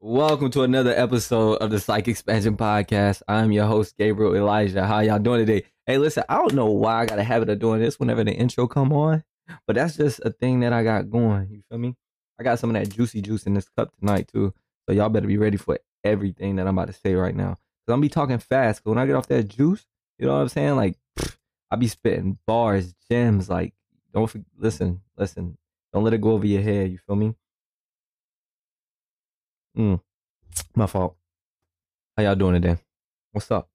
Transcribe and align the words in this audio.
Welcome 0.00 0.52
to 0.52 0.62
another 0.62 0.92
episode 0.96 1.54
of 1.54 1.70
the 1.70 1.80
Psych 1.80 2.06
Expansion 2.06 2.56
Podcast. 2.56 3.20
I'm 3.26 3.50
your 3.50 3.66
host, 3.66 3.96
Gabriel 3.98 4.36
Elijah. 4.36 4.86
How 4.86 5.00
y'all 5.00 5.18
doing 5.18 5.44
today? 5.44 5.66
Hey, 5.86 5.98
listen, 5.98 6.22
I 6.28 6.36
don't 6.36 6.54
know 6.54 6.66
why 6.66 7.00
I 7.00 7.06
got 7.06 7.18
a 7.18 7.24
habit 7.24 7.48
of 7.48 7.58
doing 7.58 7.80
this 7.80 7.98
whenever 7.98 8.22
the 8.22 8.30
intro 8.30 8.68
come 8.68 8.92
on, 8.92 9.24
but 9.66 9.74
that's 9.74 9.96
just 9.96 10.20
a 10.20 10.30
thing 10.30 10.60
that 10.60 10.72
I 10.72 10.84
got 10.84 11.10
going. 11.10 11.48
You 11.50 11.62
feel 11.68 11.78
me? 11.78 11.96
I 12.38 12.44
got 12.44 12.60
some 12.60 12.70
of 12.70 12.74
that 12.74 12.94
juicy 12.94 13.20
juice 13.20 13.42
in 13.42 13.54
this 13.54 13.68
cup 13.70 13.90
tonight 13.98 14.28
too. 14.32 14.54
So 14.88 14.94
y'all 14.94 15.08
better 15.08 15.26
be 15.26 15.36
ready 15.36 15.56
for 15.56 15.80
everything 16.04 16.54
that 16.56 16.68
I'm 16.68 16.78
about 16.78 16.86
to 16.86 16.92
say 16.92 17.14
right 17.16 17.34
now. 17.34 17.56
Cause 17.84 17.94
I'm 17.94 18.00
be 18.00 18.08
talking 18.08 18.38
fast. 18.38 18.84
Cause 18.84 18.90
when 18.92 18.98
I 18.98 19.06
get 19.06 19.16
off 19.16 19.26
that 19.26 19.48
juice, 19.48 19.84
you 20.16 20.26
know 20.26 20.34
what 20.34 20.42
I'm 20.42 20.48
saying? 20.48 20.76
Like, 20.76 20.96
I 21.72 21.76
be 21.76 21.88
spitting 21.88 22.38
bars, 22.46 22.94
gems. 23.10 23.50
Like, 23.50 23.74
don't 24.14 24.32
listen, 24.56 25.00
listen. 25.16 25.58
Don't 25.92 26.04
let 26.04 26.14
it 26.14 26.20
go 26.20 26.30
over 26.30 26.46
your 26.46 26.62
head. 26.62 26.92
You 26.92 26.98
feel 26.98 27.16
me? 27.16 27.34
Mm, 29.76 30.00
my 30.74 30.86
fault. 30.86 31.16
How 32.16 32.22
y'all 32.24 32.34
doing 32.34 32.54
today? 32.54 32.78
What's 33.32 33.50
up? 33.50 33.68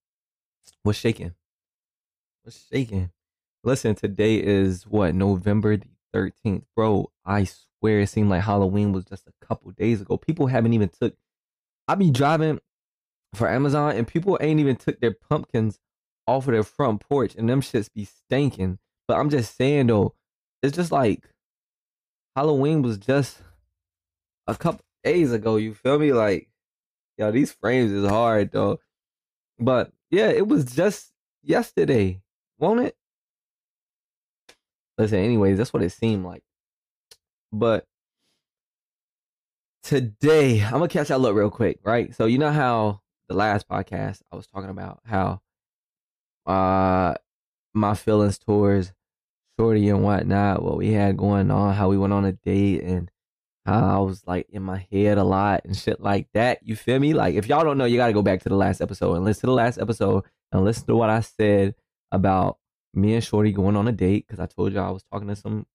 What's 0.84 1.00
shaking? 1.00 1.34
What's 2.44 2.66
shaking? 2.72 3.12
Listen, 3.64 3.96
today 3.96 4.36
is 4.36 4.86
what 4.86 5.16
November 5.16 5.78
the 5.78 5.88
thirteenth, 6.12 6.66
bro. 6.76 7.10
I 7.26 7.46
swear 7.46 8.02
it 8.02 8.10
seemed 8.10 8.30
like 8.30 8.44
Halloween 8.44 8.92
was 8.92 9.06
just 9.06 9.28
a 9.28 9.46
couple 9.46 9.72
days 9.72 10.02
ago. 10.02 10.18
People 10.18 10.48
haven't 10.48 10.74
even 10.74 10.90
took. 10.90 11.16
I 11.88 11.96
be 11.96 12.12
driving 12.12 12.60
for 13.34 13.50
Amazon 13.50 13.96
and 13.96 14.08
people 14.08 14.38
ain't 14.42 14.60
even 14.60 14.76
took 14.76 15.00
their 15.00 15.16
pumpkins 15.30 15.80
off 16.28 16.48
of 16.48 16.54
their 16.54 16.64
front 16.64 17.02
porch 17.02 17.36
and 17.36 17.50
them 17.50 17.62
shits 17.62 17.90
be 17.94 18.06
stinking. 18.06 18.80
But 19.08 19.18
I'm 19.20 19.30
just 19.30 19.56
saying 19.58 19.88
though, 19.88 20.16
it's 20.62 20.76
just 20.76 20.92
like 20.92 21.30
Halloween 22.36 22.82
was 22.82 22.98
just 22.98 23.40
a 24.48 24.56
couple 24.56 24.86
days 25.04 25.32
ago. 25.32 25.58
You 25.58 25.74
feel 25.74 26.00
me? 26.00 26.14
Like, 26.14 26.50
yo, 27.18 27.32
these 27.32 27.52
frames 27.52 27.92
is 27.92 28.08
hard 28.08 28.52
though. 28.52 28.80
But 29.60 29.92
yeah, 30.10 30.30
it 30.30 30.48
was 30.48 30.66
just 30.66 31.12
yesterday, 31.44 32.22
won't 32.60 32.82
it? 32.82 32.96
Listen, 34.98 35.20
anyways, 35.20 35.58
that's 35.58 35.74
what 35.74 35.84
it 35.84 35.92
seemed 35.92 36.26
like. 36.26 36.44
But 37.52 37.86
today, 39.84 40.62
I'm 40.64 40.72
gonna 40.74 40.88
catch 40.88 41.10
y'all 41.10 41.26
up 41.26 41.36
real 41.36 41.50
quick, 41.50 41.80
right? 41.84 42.14
So 42.16 42.26
you 42.26 42.38
know 42.38 42.52
how 42.52 43.02
the 43.28 43.36
last 43.36 43.68
podcast 43.68 44.22
I 44.32 44.36
was 44.36 44.48
talking 44.48 44.70
about 44.70 45.02
how 45.06 45.42
uh 46.46 47.16
my 47.74 47.96
feelings 47.96 48.38
towards 48.38 48.94
Shorty 49.60 49.90
and 49.90 50.04
whatnot, 50.04 50.64
what 50.64 50.78
we 50.78 50.94
had 50.94 51.18
going 51.18 51.52
on, 51.52 51.76
how 51.76 51.90
we 51.90 51.98
went 51.98 52.14
on 52.14 52.26
a 52.26 52.32
date 52.32 52.84
and 52.84 53.10
how 53.66 53.98
I 53.98 54.02
was 54.02 54.24
like 54.28 54.48
in 54.50 54.62
my 54.62 54.86
head 54.92 55.18
a 55.18 55.24
lot 55.24 55.62
and 55.66 55.76
shit 55.76 56.02
like 56.02 56.28
that. 56.34 56.60
You 56.64 56.76
feel 56.76 57.00
me? 57.00 57.14
Like 57.14 57.36
if 57.36 57.48
y'all 57.48 57.64
don't 57.64 57.78
know, 57.78 57.86
you 57.86 57.98
gotta 57.98 58.14
go 58.14 58.22
back 58.22 58.42
to 58.44 58.50
the 58.50 58.56
last 58.56 58.82
episode 58.82 59.16
and 59.16 59.24
listen 59.26 59.42
to 59.42 59.48
the 59.48 59.54
last 59.54 59.80
episode 59.80 60.26
and 60.52 60.64
listen 60.64 60.86
to 60.88 60.96
what 60.96 61.10
I 61.10 61.22
said 61.22 61.76
about 62.12 62.58
me 62.94 63.16
and 63.16 63.24
Shorty 63.24 63.52
going 63.52 63.76
on 63.76 63.88
a 63.88 63.92
date 63.92 64.26
because 64.28 64.40
I 64.40 64.46
told 64.46 64.74
y'all 64.74 64.88
I 64.88 64.92
was 64.92 65.04
talking 65.04 65.28
to 65.30 65.36
some 65.36 65.66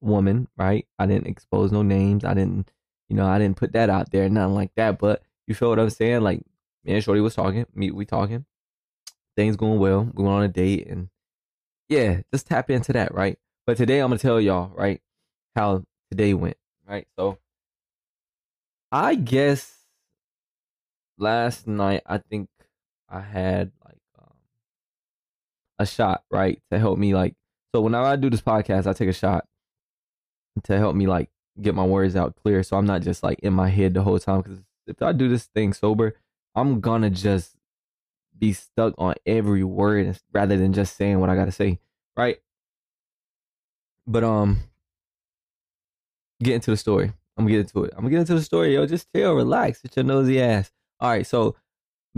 woman, 0.00 0.48
right? 0.56 0.86
I 0.98 1.06
didn't 1.06 1.28
expose 1.28 1.72
no 1.72 1.82
names. 1.82 2.24
I 2.24 2.34
didn't, 2.34 2.72
you 3.08 3.16
know, 3.16 3.26
I 3.26 3.38
didn't 3.38 3.56
put 3.56 3.72
that 3.72 3.90
out 3.90 4.10
there, 4.10 4.28
nothing 4.28 4.54
like 4.54 4.72
that. 4.76 4.98
But 4.98 5.22
you 5.46 5.54
feel 5.54 5.68
what 5.68 5.78
I'm 5.78 5.90
saying? 5.90 6.22
Like 6.22 6.42
me 6.84 6.94
and 6.94 7.04
Shorty 7.04 7.20
was 7.20 7.34
talking, 7.34 7.66
me 7.74 7.90
we 7.90 8.06
talking, 8.06 8.46
things 9.36 9.56
going 9.56 9.78
well. 9.78 10.10
We 10.14 10.24
went 10.24 10.34
on 10.34 10.42
a 10.42 10.48
date 10.48 10.86
and 10.88 11.08
yeah, 11.88 12.22
just 12.32 12.46
tap 12.46 12.70
into 12.70 12.92
that, 12.94 13.14
right? 13.14 13.38
But 13.66 13.76
today 13.76 14.00
I'm 14.00 14.08
gonna 14.08 14.18
tell 14.18 14.40
y'all, 14.40 14.72
right, 14.74 15.00
how 15.54 15.84
today 16.10 16.34
went, 16.34 16.56
right? 16.88 17.06
So 17.18 17.38
I 18.92 19.14
guess 19.14 19.76
last 21.18 21.66
night 21.66 22.02
I 22.06 22.18
think 22.18 22.48
I 23.08 23.20
had 23.20 23.72
like 23.84 23.98
um, 24.18 24.34
a 25.78 25.86
shot, 25.86 26.24
right, 26.30 26.60
to 26.70 26.78
help 26.78 26.98
me 26.98 27.14
like. 27.14 27.34
So 27.74 27.82
whenever 27.82 28.06
I 28.06 28.16
do 28.16 28.30
this 28.30 28.40
podcast, 28.40 28.86
I 28.86 28.92
take 28.92 29.08
a 29.08 29.12
shot 29.12 29.46
to 30.64 30.78
help 30.78 30.96
me 30.96 31.06
like 31.06 31.28
get 31.60 31.74
my 31.74 31.84
words 31.84 32.16
out 32.16 32.36
clear, 32.36 32.62
so 32.62 32.76
I'm 32.76 32.86
not 32.86 33.02
just 33.02 33.22
like 33.22 33.40
in 33.40 33.52
my 33.52 33.68
head 33.68 33.94
the 33.94 34.02
whole 34.02 34.18
time. 34.18 34.42
Because 34.42 34.60
if 34.86 35.02
I 35.02 35.12
do 35.12 35.28
this 35.28 35.44
thing 35.44 35.72
sober, 35.72 36.14
I'm 36.54 36.80
gonna 36.80 37.10
just 37.10 37.56
be 38.38 38.52
stuck 38.52 38.94
on 38.98 39.14
every 39.24 39.64
word 39.64 40.18
rather 40.32 40.56
than 40.56 40.72
just 40.72 40.96
saying 40.96 41.20
what 41.20 41.30
I 41.30 41.34
gotta 41.36 41.52
say, 41.52 41.78
right? 42.16 42.38
But 44.06 44.24
um, 44.24 44.58
get 46.42 46.54
into 46.54 46.70
the 46.70 46.76
story. 46.76 47.12
I'm 47.36 47.44
gonna 47.44 47.50
get 47.50 47.60
into 47.60 47.84
it. 47.84 47.92
I'm 47.94 48.02
gonna 48.02 48.10
get 48.10 48.20
into 48.20 48.34
the 48.34 48.42
story, 48.42 48.74
yo. 48.74 48.86
Just 48.86 49.08
chill, 49.14 49.34
relax, 49.34 49.82
with 49.82 49.96
your 49.96 50.04
nosy 50.04 50.40
ass. 50.40 50.70
All 51.00 51.10
right, 51.10 51.26
so 51.26 51.56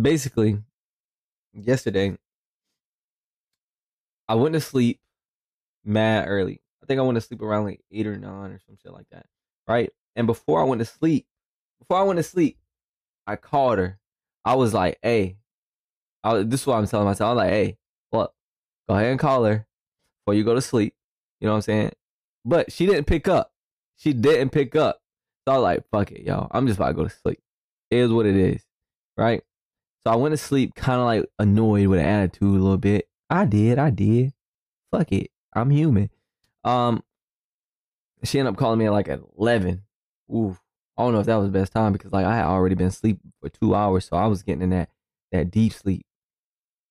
basically, 0.01 0.59
yesterday 1.53 2.17
I 4.29 4.35
went 4.35 4.55
to 4.55 4.61
sleep 4.61 5.01
mad 5.85 6.27
early. 6.29 6.61
I 6.83 6.87
think 6.87 7.01
I 7.01 7.03
went 7.03 7.17
to 7.17 7.21
sleep 7.21 7.43
around 7.43 7.65
like 7.65 7.81
eight 7.91 8.07
or 8.07 8.17
nine 8.17 8.53
or 8.53 8.61
some 8.67 8.77
shit 8.81 8.93
like 8.93 9.09
that, 9.11 9.27
right? 9.67 9.91
And 10.15 10.27
before 10.27 10.61
I 10.61 10.65
went 10.65 10.81
to 10.81 10.85
sleep, 10.85 11.27
before 11.81 11.99
I 11.99 12.03
went 12.03 12.19
to 12.19 12.23
sleep, 12.23 12.59
I 13.27 13.37
called 13.37 13.79
her. 13.79 13.99
I 14.45 14.55
was 14.55 14.73
like, 14.73 14.99
"Hey, 15.03 15.39
I, 16.25 16.43
this 16.43 16.63
is 16.63 16.67
what 16.67 16.77
I'm 16.77 16.87
telling 16.87 17.07
myself. 17.07 17.31
I'm 17.31 17.37
like, 17.37 17.51
hey, 17.51 17.77
look, 18.13 18.35
go 18.89 18.95
ahead 18.95 19.11
and 19.11 19.21
call 19.21 19.45
her 19.45 19.67
before 20.21 20.35
you 20.35 20.45
go 20.45 20.55
to 20.55 20.61
sleep. 20.61 20.95
You 21.41 21.47
know 21.47 21.53
what 21.53 21.59
I'm 21.59 21.63
saying? 21.63 21.93
But 22.45 22.73
she 22.73 22.87
didn't 22.87 23.07
pick 23.07 23.29
up. 23.29 23.53
She 23.99 24.13
didn't 24.13 24.51
pick 24.51 24.75
up. 24.75 25.01
So 25.47 25.53
I 25.53 25.57
was 25.57 25.63
like, 25.63 25.85
fuck 25.91 26.13
it, 26.13 26.27
y'all. 26.27 26.49
I'm 26.51 26.67
just 26.67 26.79
about 26.79 26.89
to 26.89 26.95
go 26.95 27.05
to 27.05 27.11
sleep. 27.11 27.41
It 27.91 27.99
is 27.99 28.11
what 28.11 28.27
it 28.27 28.37
is. 28.37 28.63
Right? 29.17 29.43
So 30.05 30.13
I 30.13 30.17
went 30.17 30.33
to 30.33 30.39
sleep 30.39 30.75
kind 30.75 31.01
of 31.01 31.07
like 31.07 31.27
annoyed 31.39 31.89
with 31.89 32.01
an 32.01 32.07
attitude 32.07 32.49
a 32.49 32.63
little 32.63 32.79
bit. 32.79 33.09
I 33.29 33.45
did, 33.45 33.79
I 33.79 33.91
did. 33.91 34.33
Fuck 34.91 35.13
it. 35.13 35.31
I'm 35.53 35.71
human. 35.71 36.11
Um 36.65 37.03
she 38.25 38.39
ended 38.39 38.55
up 38.55 38.59
calling 38.59 38.79
me 38.79 38.87
at 38.87 38.93
like 38.93 39.09
eleven. 39.37 39.83
Ooh. 40.33 40.57
I 40.97 41.03
don't 41.03 41.13
know 41.13 41.21
if 41.21 41.27
that 41.27 41.37
was 41.37 41.47
the 41.47 41.59
best 41.59 41.73
time 41.73 41.93
because 41.93 42.13
like 42.13 42.27
I 42.27 42.37
had 42.37 42.47
already 42.47 42.75
been 42.75 42.89
asleep 42.89 43.19
for 43.41 43.49
two 43.49 43.75
hours, 43.75 44.07
so 44.07 44.17
I 44.17 44.27
was 44.27 44.43
getting 44.43 44.63
in 44.63 44.71
that 44.71 44.91
that 45.31 45.51
deep 45.51 45.73
sleep. 45.73 46.05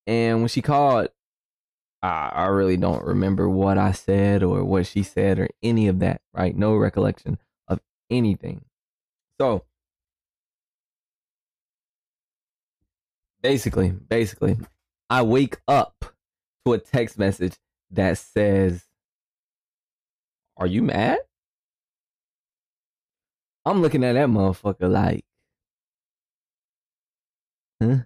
And 0.05 0.39
when 0.39 0.47
she 0.47 0.61
called, 0.61 1.09
I, 2.07 2.31
I 2.33 2.45
really 2.45 2.77
don't 2.77 3.03
remember 3.03 3.49
what 3.49 3.77
I 3.77 3.91
said 3.91 4.41
or 4.41 4.63
what 4.63 4.87
she 4.87 5.03
said 5.03 5.39
or 5.39 5.49
any 5.61 5.87
of 5.87 5.99
that, 5.99 6.21
right? 6.33 6.55
No 6.55 6.75
recollection 6.75 7.37
of 7.67 7.81
anything. 8.09 8.63
So 9.39 9.65
basically, 13.41 13.89
basically, 13.89 14.57
I 15.09 15.21
wake 15.23 15.57
up 15.67 16.13
to 16.65 16.73
a 16.73 16.77
text 16.77 17.19
message 17.19 17.57
that 17.91 18.17
says, 18.17 18.85
Are 20.55 20.67
you 20.67 20.81
mad? 20.81 21.19
I'm 23.65 23.81
looking 23.81 24.05
at 24.05 24.13
that 24.13 24.29
motherfucker 24.29 24.89
like, 24.89 25.25
huh? 27.81 27.97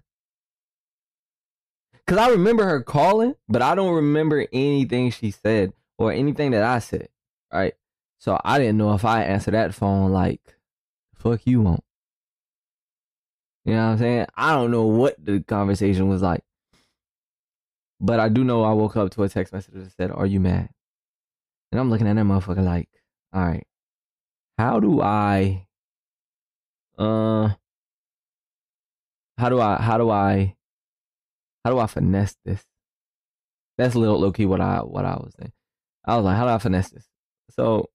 Cause 2.06 2.18
I 2.18 2.30
remember 2.30 2.64
her 2.64 2.82
calling, 2.82 3.34
but 3.48 3.62
I 3.62 3.74
don't 3.74 3.94
remember 3.94 4.46
anything 4.52 5.10
she 5.10 5.30
said 5.30 5.72
or 5.98 6.12
anything 6.12 6.50
that 6.50 6.64
I 6.64 6.78
said. 6.80 7.08
Right. 7.52 7.74
So 8.18 8.40
I 8.44 8.58
didn't 8.58 8.78
know 8.78 8.94
if 8.94 9.04
I 9.04 9.24
answered 9.24 9.54
that 9.54 9.74
phone 9.74 10.12
like, 10.12 10.40
fuck 11.14 11.40
you 11.44 11.60
want. 11.60 11.84
You 13.64 13.74
know 13.74 13.86
what 13.86 13.92
I'm 13.92 13.98
saying? 13.98 14.26
I 14.36 14.52
don't 14.54 14.70
know 14.70 14.86
what 14.86 15.14
the 15.24 15.40
conversation 15.40 16.08
was 16.08 16.22
like. 16.22 16.42
But 18.00 18.18
I 18.18 18.28
do 18.28 18.42
know 18.42 18.64
I 18.64 18.72
woke 18.72 18.96
up 18.96 19.10
to 19.12 19.22
a 19.22 19.28
text 19.28 19.52
message 19.52 19.74
that 19.74 19.92
said, 19.96 20.10
Are 20.10 20.26
you 20.26 20.40
mad? 20.40 20.70
And 21.70 21.80
I'm 21.80 21.88
looking 21.88 22.08
at 22.08 22.16
that 22.16 22.24
motherfucker 22.24 22.64
like, 22.64 22.88
all 23.32 23.42
right, 23.42 23.66
how 24.58 24.78
do 24.78 25.00
I 25.00 25.66
uh 26.98 27.50
how 29.38 29.48
do 29.48 29.60
I 29.60 29.76
how 29.80 29.96
do 29.96 30.10
I 30.10 30.54
how 31.64 31.70
do 31.70 31.78
I 31.78 31.86
finesse 31.86 32.36
this? 32.44 32.64
That's 33.78 33.94
a 33.94 33.98
little 33.98 34.18
low 34.18 34.32
key 34.32 34.46
what 34.46 34.60
I 34.60 34.78
what 34.78 35.04
I 35.04 35.14
was 35.14 35.34
saying. 35.38 35.52
I 36.04 36.16
was 36.16 36.24
like, 36.24 36.36
how 36.36 36.44
do 36.44 36.50
I 36.50 36.58
finesse 36.58 36.90
this? 36.90 37.06
So 37.50 37.88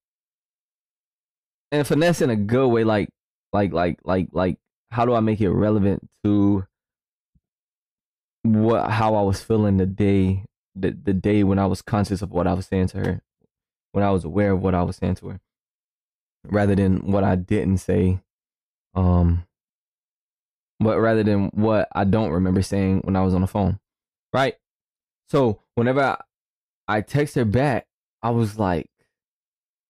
and 1.72 1.86
finesse 1.86 2.22
in 2.22 2.30
a 2.30 2.36
good 2.36 2.68
way, 2.70 2.84
like 2.84 3.10
like 3.54 3.74
like 3.74 4.00
like 4.04 4.30
like 4.32 4.58
how 4.92 5.06
do 5.06 5.14
I 5.14 5.20
make 5.20 5.42
it 5.42 5.50
relevant 5.50 6.08
to 6.24 6.66
what 8.44 8.90
how 8.90 9.16
I 9.16 9.22
was 9.22 9.44
feeling 9.44 9.78
the 9.78 9.86
day 9.86 10.46
the 10.76 10.92
the 10.92 11.14
day 11.14 11.44
when 11.44 11.60
I 11.60 11.66
was 11.66 11.82
conscious 11.82 12.22
of 12.22 12.32
what 12.32 12.48
I 12.48 12.54
was 12.54 12.68
saying 12.68 12.88
to 12.90 12.98
her, 13.00 13.22
when 13.92 14.04
I 14.04 14.12
was 14.12 14.24
aware 14.24 14.52
of 14.52 14.62
what 14.62 14.76
I 14.76 14.84
was 14.84 14.96
saying 14.96 15.16
to 15.16 15.30
her, 15.30 15.40
rather 16.46 16.76
than 16.76 17.12
what 17.12 17.24
I 17.24 17.36
didn't 17.36 17.80
say, 17.80 18.20
um, 18.96 19.47
but 20.80 21.00
rather 21.00 21.24
than 21.24 21.48
what 21.54 21.88
I 21.94 22.04
don't 22.04 22.32
remember 22.32 22.62
saying 22.62 23.02
when 23.04 23.16
I 23.16 23.22
was 23.22 23.34
on 23.34 23.42
the 23.42 23.48
phone, 23.48 23.80
right? 24.34 24.56
So 25.30 25.62
whenever 25.76 26.02
I, 26.02 26.18
I 26.88 27.02
text 27.02 27.36
her 27.36 27.46
back, 27.46 27.88
I 28.22 28.30
was 28.30 28.58
like, 28.58 28.90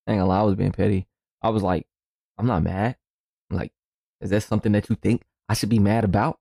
lie, 0.08 0.40
I 0.40 0.44
was 0.44 0.56
being 0.56 0.72
petty. 0.72 1.08
I 1.42 1.50
was 1.50 1.64
like, 1.64 1.86
I'm 2.38 2.48
not 2.48 2.64
mad. 2.64 2.98
I'm 3.50 3.58
like, 3.58 3.72
Is 4.22 4.30
that 4.32 4.42
something 4.42 4.72
that 4.72 4.90
you 4.90 4.96
think 4.96 5.24
I 5.50 5.54
should 5.54 5.70
be 5.70 5.80
mad 5.80 6.04
about? 6.04 6.40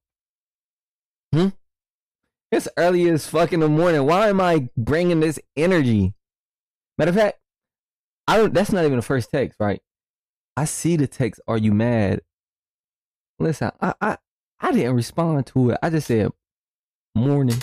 Hmm? 1.33 1.49
It's 2.53 2.69
early 2.77 3.09
as 3.09 3.27
fuck 3.27 3.53
in 3.53 3.61
the 3.61 3.69
morning. 3.69 4.07
Why 4.07 4.29
am 4.29 4.41
I 4.41 4.69
bringing 4.77 5.21
this 5.21 5.41
energy? 5.57 6.15
Matter 6.97 7.11
of 7.11 7.17
fact, 7.17 7.39
I 8.29 8.37
don't. 8.37 8.55
That's 8.55 8.73
not 8.73 8.85
even 8.85 8.97
the 8.97 9.03
first 9.03 9.31
text, 9.31 9.59
right? 9.61 9.81
I 10.57 10.65
see 10.65 10.97
the 10.97 11.07
text. 11.07 11.41
Are 11.47 11.59
you 11.59 11.73
mad? 11.73 12.21
Listen, 13.39 13.73
I 13.81 13.95
I 14.01 14.17
I 14.61 14.73
didn't 14.73 14.95
respond 14.97 15.47
to 15.49 15.71
it. 15.71 15.79
I 15.83 15.91
just 15.91 16.09
said 16.09 16.31
morning. 17.15 17.63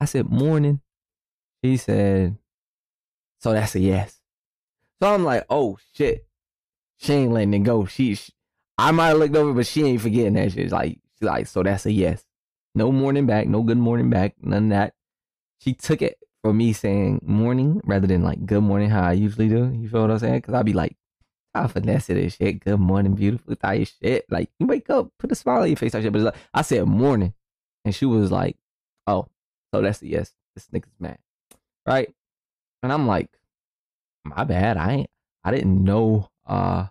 I 0.00 0.04
said 0.04 0.28
morning. 0.28 0.80
He 1.62 1.76
said, 1.76 2.36
so 3.38 3.52
that's 3.52 3.74
a 3.74 3.80
yes. 3.80 4.20
So 5.00 5.14
I'm 5.14 5.24
like, 5.24 5.44
oh 5.48 5.78
shit, 5.94 6.26
she 6.98 7.12
ain't 7.12 7.32
letting 7.32 7.54
it 7.54 7.60
go. 7.60 7.86
She, 7.86 8.14
she 8.14 8.32
I 8.78 8.90
might 8.90 9.08
have 9.08 9.18
looked 9.18 9.36
over, 9.36 9.52
but 9.52 9.66
she 9.66 9.84
ain't 9.84 10.00
forgetting 10.00 10.34
that 10.34 10.52
shit. 10.52 10.72
Like, 10.72 10.98
she's 11.18 11.26
like, 11.26 11.46
so 11.46 11.62
that's 11.62 11.86
a 11.86 11.92
yes. 11.92 12.24
No 12.74 12.90
morning 12.90 13.26
back, 13.26 13.46
no 13.46 13.62
good 13.62 13.78
morning 13.78 14.10
back, 14.10 14.34
none 14.40 14.64
of 14.64 14.70
that. 14.70 14.94
She 15.60 15.74
took 15.74 16.02
it 16.02 16.18
for 16.42 16.52
me 16.52 16.72
saying 16.72 17.20
morning 17.24 17.80
rather 17.84 18.06
than 18.06 18.22
like 18.22 18.44
good 18.44 18.62
morning, 18.62 18.90
how 18.90 19.02
I 19.02 19.12
usually 19.12 19.48
do. 19.48 19.72
You 19.72 19.88
feel 19.88 20.02
what 20.02 20.10
I'm 20.10 20.18
saying? 20.18 20.36
Because 20.36 20.54
I'd 20.54 20.66
be 20.66 20.72
like, 20.72 20.96
I 21.54 21.66
finesse 21.66 22.08
and 22.08 22.32
shit. 22.32 22.60
Good 22.60 22.78
morning, 22.78 23.14
beautiful. 23.14 23.54
Type 23.56 23.88
shit. 24.00 24.24
Like, 24.30 24.50
you 24.58 24.66
wake 24.66 24.88
up, 24.88 25.10
put 25.18 25.32
a 25.32 25.34
smile 25.34 25.62
on 25.62 25.68
your 25.68 25.76
face, 25.76 25.92
type 25.92 26.02
shit. 26.02 26.12
But 26.12 26.22
like, 26.22 26.36
I 26.54 26.62
said 26.62 26.86
morning. 26.86 27.34
And 27.84 27.94
she 27.94 28.06
was 28.06 28.30
like, 28.30 28.56
oh, 29.06 29.26
so 29.74 29.82
that's 29.82 30.00
a 30.02 30.06
yes. 30.06 30.32
This 30.54 30.68
nigga's 30.68 30.98
mad. 30.98 31.18
Right? 31.86 32.14
And 32.82 32.92
I'm 32.92 33.06
like, 33.06 33.28
my 34.24 34.44
bad. 34.44 34.76
I 34.76 34.92
ain't, 34.92 35.10
I 35.44 35.50
didn't 35.50 35.82
know, 35.82 36.30
uh, 36.46 36.86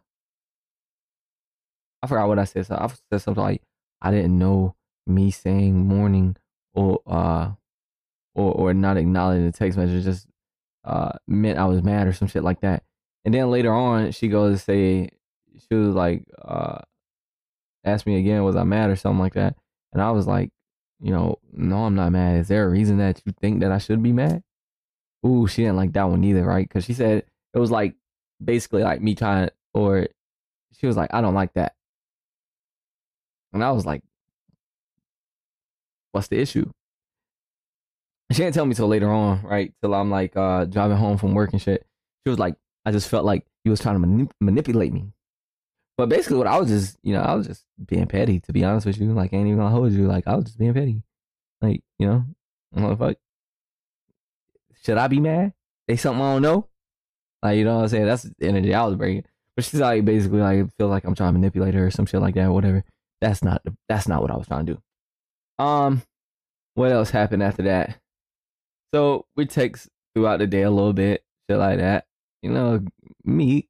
I 2.04 2.08
forgot 2.08 2.28
what 2.28 2.40
I 2.40 2.44
said. 2.44 2.66
So 2.68 2.75
I 2.75 2.88
said 3.10 3.22
something 3.22 3.44
like, 3.44 3.62
I 4.02 4.12
didn't 4.12 4.38
know 4.38 4.75
me 5.08 5.31
saying 5.31 5.88
morning 5.88 6.36
or, 6.74 7.02
uh, 7.08 7.52
or, 8.36 8.52
or 8.54 8.74
not 8.74 8.98
acknowledging 8.98 9.46
the 9.46 9.52
text 9.52 9.78
message 9.78 10.04
just, 10.04 10.28
uh, 10.84 11.13
meant 11.28 11.60
I 11.60 11.66
was 11.66 11.81
mad 11.84 12.08
or 12.08 12.13
some 12.13 12.28
shit 12.28 12.44
like 12.44 12.62
that. 12.62 12.84
And 13.23 13.33
then 13.33 13.51
later 13.51 13.73
on, 13.73 14.12
she 14.12 14.27
goes 14.27 14.57
to 14.59 14.63
say, 14.63 15.09
she 15.69 15.75
was 15.75 15.95
like, 15.95 16.23
uh, 16.41 16.79
ask 17.83 18.06
me 18.06 18.18
again, 18.18 18.44
was 18.44 18.56
I 18.56 18.63
mad 18.63 18.89
or 18.89 18.95
something 18.95 19.19
like 19.19 19.33
that? 19.33 19.56
And 19.94 20.01
I 20.01 20.12
was 20.12 20.27
like, 20.27 20.50
you 21.01 21.12
know, 21.12 21.39
no, 21.51 21.85
I'm 21.85 21.95
not 21.95 22.12
mad. 22.12 22.38
Is 22.39 22.47
there 22.47 22.65
a 22.65 22.69
reason 22.69 22.97
that 22.97 23.21
you 23.25 23.33
think 23.41 23.62
that 23.62 23.71
I 23.71 23.77
should 23.77 24.01
be 24.01 24.13
mad? 24.13 24.44
Ooh, 25.25 25.47
she 25.47 25.63
didn't 25.63 25.77
like 25.77 25.94
that 25.94 26.09
one 26.09 26.23
either, 26.23 26.44
right? 26.44 26.68
Because 26.68 26.85
she 26.85 26.94
said 26.94 27.25
it 27.53 27.59
was 27.59 27.71
like 27.71 27.95
basically 28.44 28.83
like 28.83 29.01
me 29.01 29.15
trying, 29.15 29.50
or 29.74 30.07
she 30.77 30.88
was 30.88 30.97
like, 30.97 31.13
I 31.13 31.21
don't 31.21 31.33
like 31.33 31.53
that. 31.53 31.75
And 33.53 33.63
I 33.63 33.71
was 33.71 33.85
like, 33.85 34.03
what's 36.12 36.27
the 36.27 36.39
issue? 36.39 36.71
She 38.31 38.38
didn't 38.38 38.53
tell 38.53 38.65
me 38.65 38.75
till 38.75 38.88
later 38.88 39.12
on, 39.12 39.41
right? 39.44 39.74
Till 39.81 39.94
I'm 39.94 40.09
like 40.09 40.38
uh 40.38 40.65
driving 40.65 40.97
home 40.97 41.17
from 41.17 41.33
work 41.33 41.51
and 41.51 41.62
shit. 41.62 41.85
She 42.25 42.29
was 42.29 42.39
like, 42.39 42.56
I 42.86 42.92
just 42.92 43.10
felt 43.10 43.25
like 43.25 43.45
he 43.63 43.69
was 43.69 43.80
trying 43.80 44.01
to 44.01 44.07
manip- 44.07 44.31
manipulate 44.39 44.94
me. 44.94 45.13
But 45.98 46.10
basically, 46.10 46.38
what 46.38 46.48
I 46.48 46.57
was 46.57 46.69
just, 46.69 46.98
you 47.04 47.13
know, 47.13 47.22
I 47.22 47.36
was 47.36 47.48
just 47.48 47.66
being 47.86 48.07
petty. 48.07 48.39
To 48.42 48.54
be 48.54 48.63
honest 48.63 48.86
with 48.86 49.00
you, 49.00 49.13
like 49.13 49.33
I 49.33 49.38
ain't 49.38 49.48
even 49.48 49.60
gonna 49.60 49.69
hold 49.69 49.92
you. 49.92 50.07
Like 50.07 50.28
I 50.28 50.36
was 50.36 50.45
just 50.45 50.57
being 50.57 50.74
petty. 50.74 51.04
Like 51.62 51.83
you 52.00 52.07
know, 52.75 52.95
fuck. 52.95 53.18
Should 54.83 54.98
I 54.98 55.07
be 55.07 55.19
mad? 55.19 55.54
They 55.88 55.98
something 55.98 56.22
I 56.24 56.33
don't 56.33 56.42
know. 56.42 56.68
Like 57.44 57.57
you 57.57 57.66
know 57.66 57.75
what 57.75 57.81
I'm 57.83 57.88
saying? 57.89 58.06
That's 58.06 58.24
the 58.24 58.48
energy 58.48 58.74
I 58.74 58.86
was 58.86 58.95
bringing. 58.95 59.25
But 59.56 59.66
she's 59.66 59.80
like 59.80 60.06
basically 60.06 60.39
like 60.39 60.66
feel 60.77 60.88
like 60.88 61.04
I'm 61.04 61.16
trying 61.16 61.30
to 61.30 61.39
manipulate 61.39 61.74
her 61.74 61.88
or 61.88 61.92
some 61.92 62.06
shit 62.06 62.22
like 62.22 62.36
that 62.36 62.48
or 62.48 62.54
whatever. 62.54 62.84
That's 63.19 63.44
not 63.44 63.62
that's 63.88 64.07
not 64.07 64.22
what 64.22 64.31
I 64.31 64.38
was 64.38 64.48
trying 64.48 64.66
to 64.66 64.74
do. 64.74 65.63
Um, 65.63 66.01
what 66.74 66.92
else 66.92 67.12
happened 67.12 67.44
after 67.44 67.63
that? 67.63 68.00
So 68.94 69.25
we 69.36 69.45
text 69.45 69.89
throughout 70.16 70.39
the 70.39 70.48
day 70.48 70.63
a 70.63 70.72
little 70.72 70.94
bit, 70.94 71.24
shit 71.50 71.60
like 71.60 71.77
that. 71.77 72.06
You 72.41 72.51
know, 72.51 72.79
me 73.23 73.67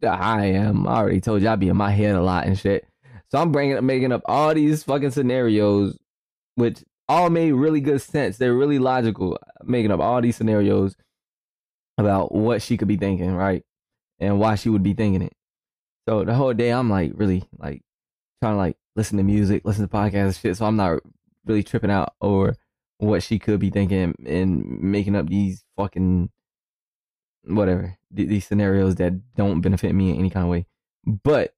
the 0.00 0.08
I 0.08 0.46
am. 0.46 0.86
I 0.86 0.96
already 0.96 1.20
told 1.20 1.42
you 1.42 1.48
I 1.48 1.56
be 1.56 1.68
in 1.68 1.76
my 1.76 1.90
head 1.90 2.14
a 2.14 2.22
lot 2.22 2.46
and 2.46 2.58
shit. 2.58 2.86
So 3.30 3.38
I'm 3.38 3.52
bringing 3.52 3.76
up, 3.76 3.84
making 3.84 4.12
up 4.12 4.22
all 4.26 4.54
these 4.54 4.84
fucking 4.84 5.10
scenarios, 5.10 5.98
which 6.54 6.84
all 7.08 7.30
made 7.30 7.52
really 7.52 7.80
good 7.80 8.00
sense. 8.00 8.38
They're 8.38 8.54
really 8.54 8.78
logical. 8.78 9.38
Making 9.64 9.90
up 9.90 10.00
all 10.00 10.20
these 10.20 10.36
scenarios 10.36 10.94
about 11.98 12.34
what 12.34 12.62
she 12.62 12.76
could 12.76 12.88
be 12.88 12.96
thinking, 12.96 13.34
right, 13.34 13.62
and 14.18 14.38
why 14.38 14.54
she 14.54 14.68
would 14.68 14.82
be 14.82 14.94
thinking 14.94 15.22
it. 15.22 15.32
So 16.08 16.24
the 16.24 16.34
whole 16.34 16.52
day 16.52 16.70
I'm 16.70 16.90
like 16.90 17.12
really 17.14 17.44
like 17.58 17.82
trying 18.42 18.54
to 18.54 18.58
like 18.58 18.76
listen 18.94 19.16
to 19.18 19.24
music, 19.24 19.62
listen 19.64 19.88
to 19.88 19.92
podcasts 19.92 20.24
and 20.24 20.36
shit. 20.36 20.56
So 20.56 20.66
I'm 20.66 20.76
not 20.76 21.00
really 21.46 21.62
tripping 21.62 21.90
out 21.90 22.14
over 22.20 22.54
what 22.98 23.22
she 23.22 23.38
could 23.38 23.58
be 23.58 23.70
thinking 23.70 24.14
and 24.24 24.80
making 24.80 25.16
up 25.16 25.28
these 25.28 25.64
fucking 25.76 26.30
whatever 27.46 27.96
these 28.10 28.46
scenarios 28.46 28.94
that 28.96 29.12
don't 29.34 29.60
benefit 29.60 29.94
me 29.94 30.10
in 30.10 30.18
any 30.18 30.30
kind 30.30 30.44
of 30.44 30.50
way. 30.50 30.66
But 31.04 31.54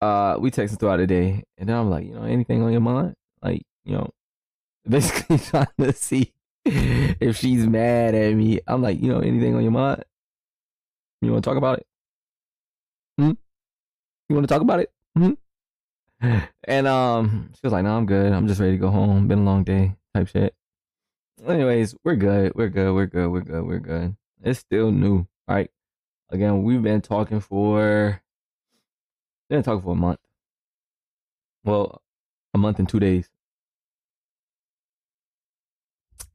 uh, 0.00 0.36
we 0.38 0.50
texted 0.50 0.78
throughout 0.78 0.98
the 0.98 1.06
day, 1.06 1.44
and 1.56 1.68
then 1.68 1.76
I'm 1.76 1.90
like, 1.90 2.06
you 2.06 2.14
know, 2.14 2.22
anything 2.22 2.62
on 2.62 2.72
your 2.72 2.80
mind? 2.80 3.16
Like, 3.42 3.62
you 3.84 3.96
know, 3.96 4.10
basically 4.88 5.38
trying 5.38 5.66
to 5.78 5.92
see 5.92 6.32
if 6.64 7.36
she's 7.36 7.66
mad 7.66 8.14
at 8.14 8.34
me. 8.34 8.60
I'm 8.66 8.82
like, 8.82 9.00
you 9.00 9.08
know, 9.08 9.20
anything 9.20 9.54
on 9.54 9.62
your 9.62 9.72
mind? 9.72 10.04
You 11.20 11.32
want 11.32 11.44
to 11.44 11.50
talk 11.50 11.56
about 11.56 11.78
it? 11.78 11.86
Hmm? 13.18 13.32
You 14.28 14.36
want 14.36 14.46
to 14.46 14.52
talk 14.52 14.62
about 14.62 14.80
it? 14.80 14.92
Hmm? 15.16 15.32
And 16.64 16.86
um, 16.86 17.50
she 17.54 17.60
was 17.62 17.72
like, 17.72 17.84
"No, 17.84 17.96
I'm 17.96 18.06
good. 18.06 18.32
I'm 18.32 18.48
just 18.48 18.60
ready 18.60 18.72
to 18.72 18.78
go 18.78 18.90
home. 18.90 19.28
Been 19.28 19.40
a 19.40 19.44
long 19.44 19.64
day." 19.64 19.96
Type 20.14 20.28
shit. 20.28 20.54
Anyways, 21.46 21.94
we're 22.04 22.16
good. 22.16 22.52
We're 22.54 22.68
good. 22.68 22.92
We're 22.94 23.06
good. 23.06 23.30
We're 23.30 23.40
good. 23.40 23.64
We're 23.64 23.78
good. 23.78 24.16
It's 24.42 24.60
still 24.60 24.90
new, 24.90 25.26
right? 25.46 25.70
Again, 26.30 26.62
we've 26.62 26.82
been 26.82 27.00
talking 27.00 27.40
for 27.40 28.20
been 29.48 29.62
talking 29.62 29.82
for 29.82 29.92
a 29.92 29.96
month. 29.96 30.20
Well, 31.64 32.02
a 32.54 32.58
month 32.58 32.78
and 32.78 32.88
two 32.88 33.00
days. 33.00 33.30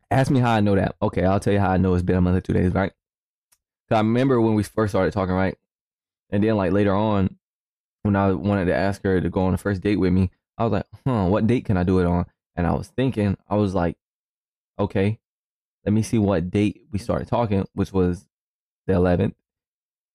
Ask 0.10 0.32
me 0.32 0.40
how 0.40 0.52
I 0.52 0.62
know 0.62 0.76
that. 0.76 0.96
Okay, 1.02 1.26
I'll 1.26 1.40
tell 1.40 1.54
you 1.54 1.60
how 1.60 1.72
I 1.72 1.78
know 1.78 1.94
it's 1.94 2.04
been 2.04 2.16
a 2.16 2.22
month 2.22 2.36
and 2.36 2.46
two 2.46 2.54
days, 2.54 2.74
right? 2.74 2.92
Cause 3.90 3.98
I 3.98 4.00
remember 4.00 4.40
when 4.40 4.54
we 4.54 4.64
first 4.64 4.92
started 4.92 5.12
talking, 5.12 5.36
right? 5.36 5.58
And 6.30 6.44
then 6.44 6.56
like 6.56 6.72
later 6.72 6.94
on, 6.94 7.38
when 8.04 8.16
I 8.16 8.32
wanted 8.32 8.66
to 8.66 8.76
ask 8.76 9.04
her 9.04 9.20
to 9.20 9.30
go 9.30 9.42
on 9.42 9.54
a 9.54 9.58
first 9.58 9.82
date 9.82 9.98
with 9.98 10.14
me, 10.14 10.32
I 10.58 10.64
was 10.64 10.72
like, 10.74 10.86
huh, 11.06 11.26
what 11.26 11.48
date 11.48 11.66
can 11.66 11.78
I 11.78 11.84
do 11.84 12.00
it 12.00 12.06
on? 12.06 12.26
And 12.56 12.68
I 12.68 12.74
was 12.74 12.88
thinking, 12.90 13.38
I 13.50 13.56
was 13.56 13.74
like, 13.74 13.98
okay, 14.80 15.20
let 15.86 15.94
me 15.94 16.02
see 16.02 16.18
what 16.18 16.50
date 16.50 16.84
we 16.92 17.00
started 17.00 17.28
talking, 17.28 17.66
which 17.74 17.92
was 17.92 18.26
the 18.88 18.94
11th. 18.94 19.34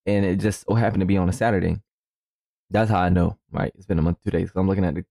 And 0.07 0.25
it 0.25 0.37
just 0.37 0.65
so 0.67 0.75
happened 0.75 1.01
to 1.01 1.07
be 1.07 1.19
on 1.19 1.29
a 1.29 1.33
Saturday. 1.33 1.81
That's 2.71 2.91
how 2.91 3.01
I 3.01 3.09
know, 3.09 3.39
right? 3.51 3.73
It's 3.75 3.87
been 3.87 3.99
a 3.99 4.03
month, 4.03 4.19
two 4.25 4.31
days. 4.31 4.51
So 4.53 4.61
I'm 4.61 4.69
looking 4.69 4.85
at 4.85 4.95
the 4.95 5.05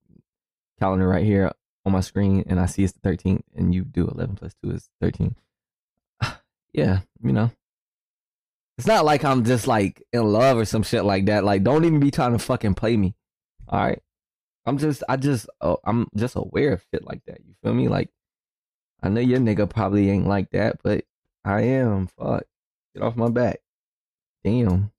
calendar 0.80 1.08
right 1.08 1.26
here 1.26 1.52
on 1.86 1.92
my 1.92 2.02
screen 2.02 2.44
and 2.48 2.60
I 2.60 2.66
see 2.66 2.84
it's 2.84 2.94
the 2.94 3.08
13th 3.08 3.44
and 3.56 3.74
you 3.74 3.84
do 3.84 4.08
11 4.08 4.36
plus 4.36 4.56
2 4.64 4.72
is 4.72 4.90
13. 5.02 5.36
yeah, 6.74 7.00
you 7.22 7.34
know. 7.34 7.52
It's 8.78 8.88
not 8.88 9.06
like 9.06 9.24
I'm 9.24 9.44
just 9.44 9.68
like 9.68 10.04
in 10.14 10.24
love 10.24 10.58
or 10.58 10.66
some 10.66 10.84
shit 10.84 11.04
like 11.04 11.26
that. 11.26 11.44
Like, 11.44 11.64
don't 11.64 11.86
even 11.86 12.00
be 12.00 12.12
trying 12.12 12.34
to 12.34 12.40
fucking 12.40 12.76
play 12.76 12.96
me. 12.96 13.16
All 13.68 13.80
right. 13.80 14.02
I'm 14.66 14.78
just, 14.78 15.04
I 15.10 15.18
just, 15.18 15.48
uh, 15.62 15.78
I'm 15.84 16.08
just 16.16 16.36
aware 16.36 16.74
of 16.74 16.86
shit 16.94 17.04
like 17.06 17.22
that. 17.26 17.40
You 17.44 17.56
feel 17.64 17.74
me? 17.74 17.88
Like, 17.88 18.10
I 19.02 19.10
know 19.10 19.22
your 19.22 19.40
nigga 19.40 19.70
probably 19.70 20.10
ain't 20.10 20.28
like 20.28 20.50
that, 20.52 20.82
but 20.84 21.06
I 21.46 21.62
am. 21.62 22.08
Fuck. 22.08 22.44
Get 22.94 23.04
off 23.04 23.16
my 23.16 23.30
back. 23.30 23.60
Damn. 24.44 24.92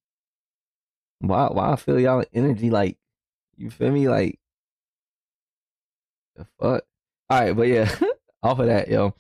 Why 1.21 1.49
why 1.49 1.73
I 1.73 1.77
feel 1.77 1.99
y'all 1.99 2.25
energy 2.33 2.71
like 2.71 2.97
you 3.57 3.71
feel 3.71 3.91
me? 3.91 4.09
Like 4.09 4.39
the 6.37 6.47
fuck? 6.61 6.85
Alright, 7.31 7.57
but 7.57 7.69
yeah, 7.69 7.93
off 8.43 8.61
of 8.61 8.67
that, 8.67 8.89
yo. 8.89 9.15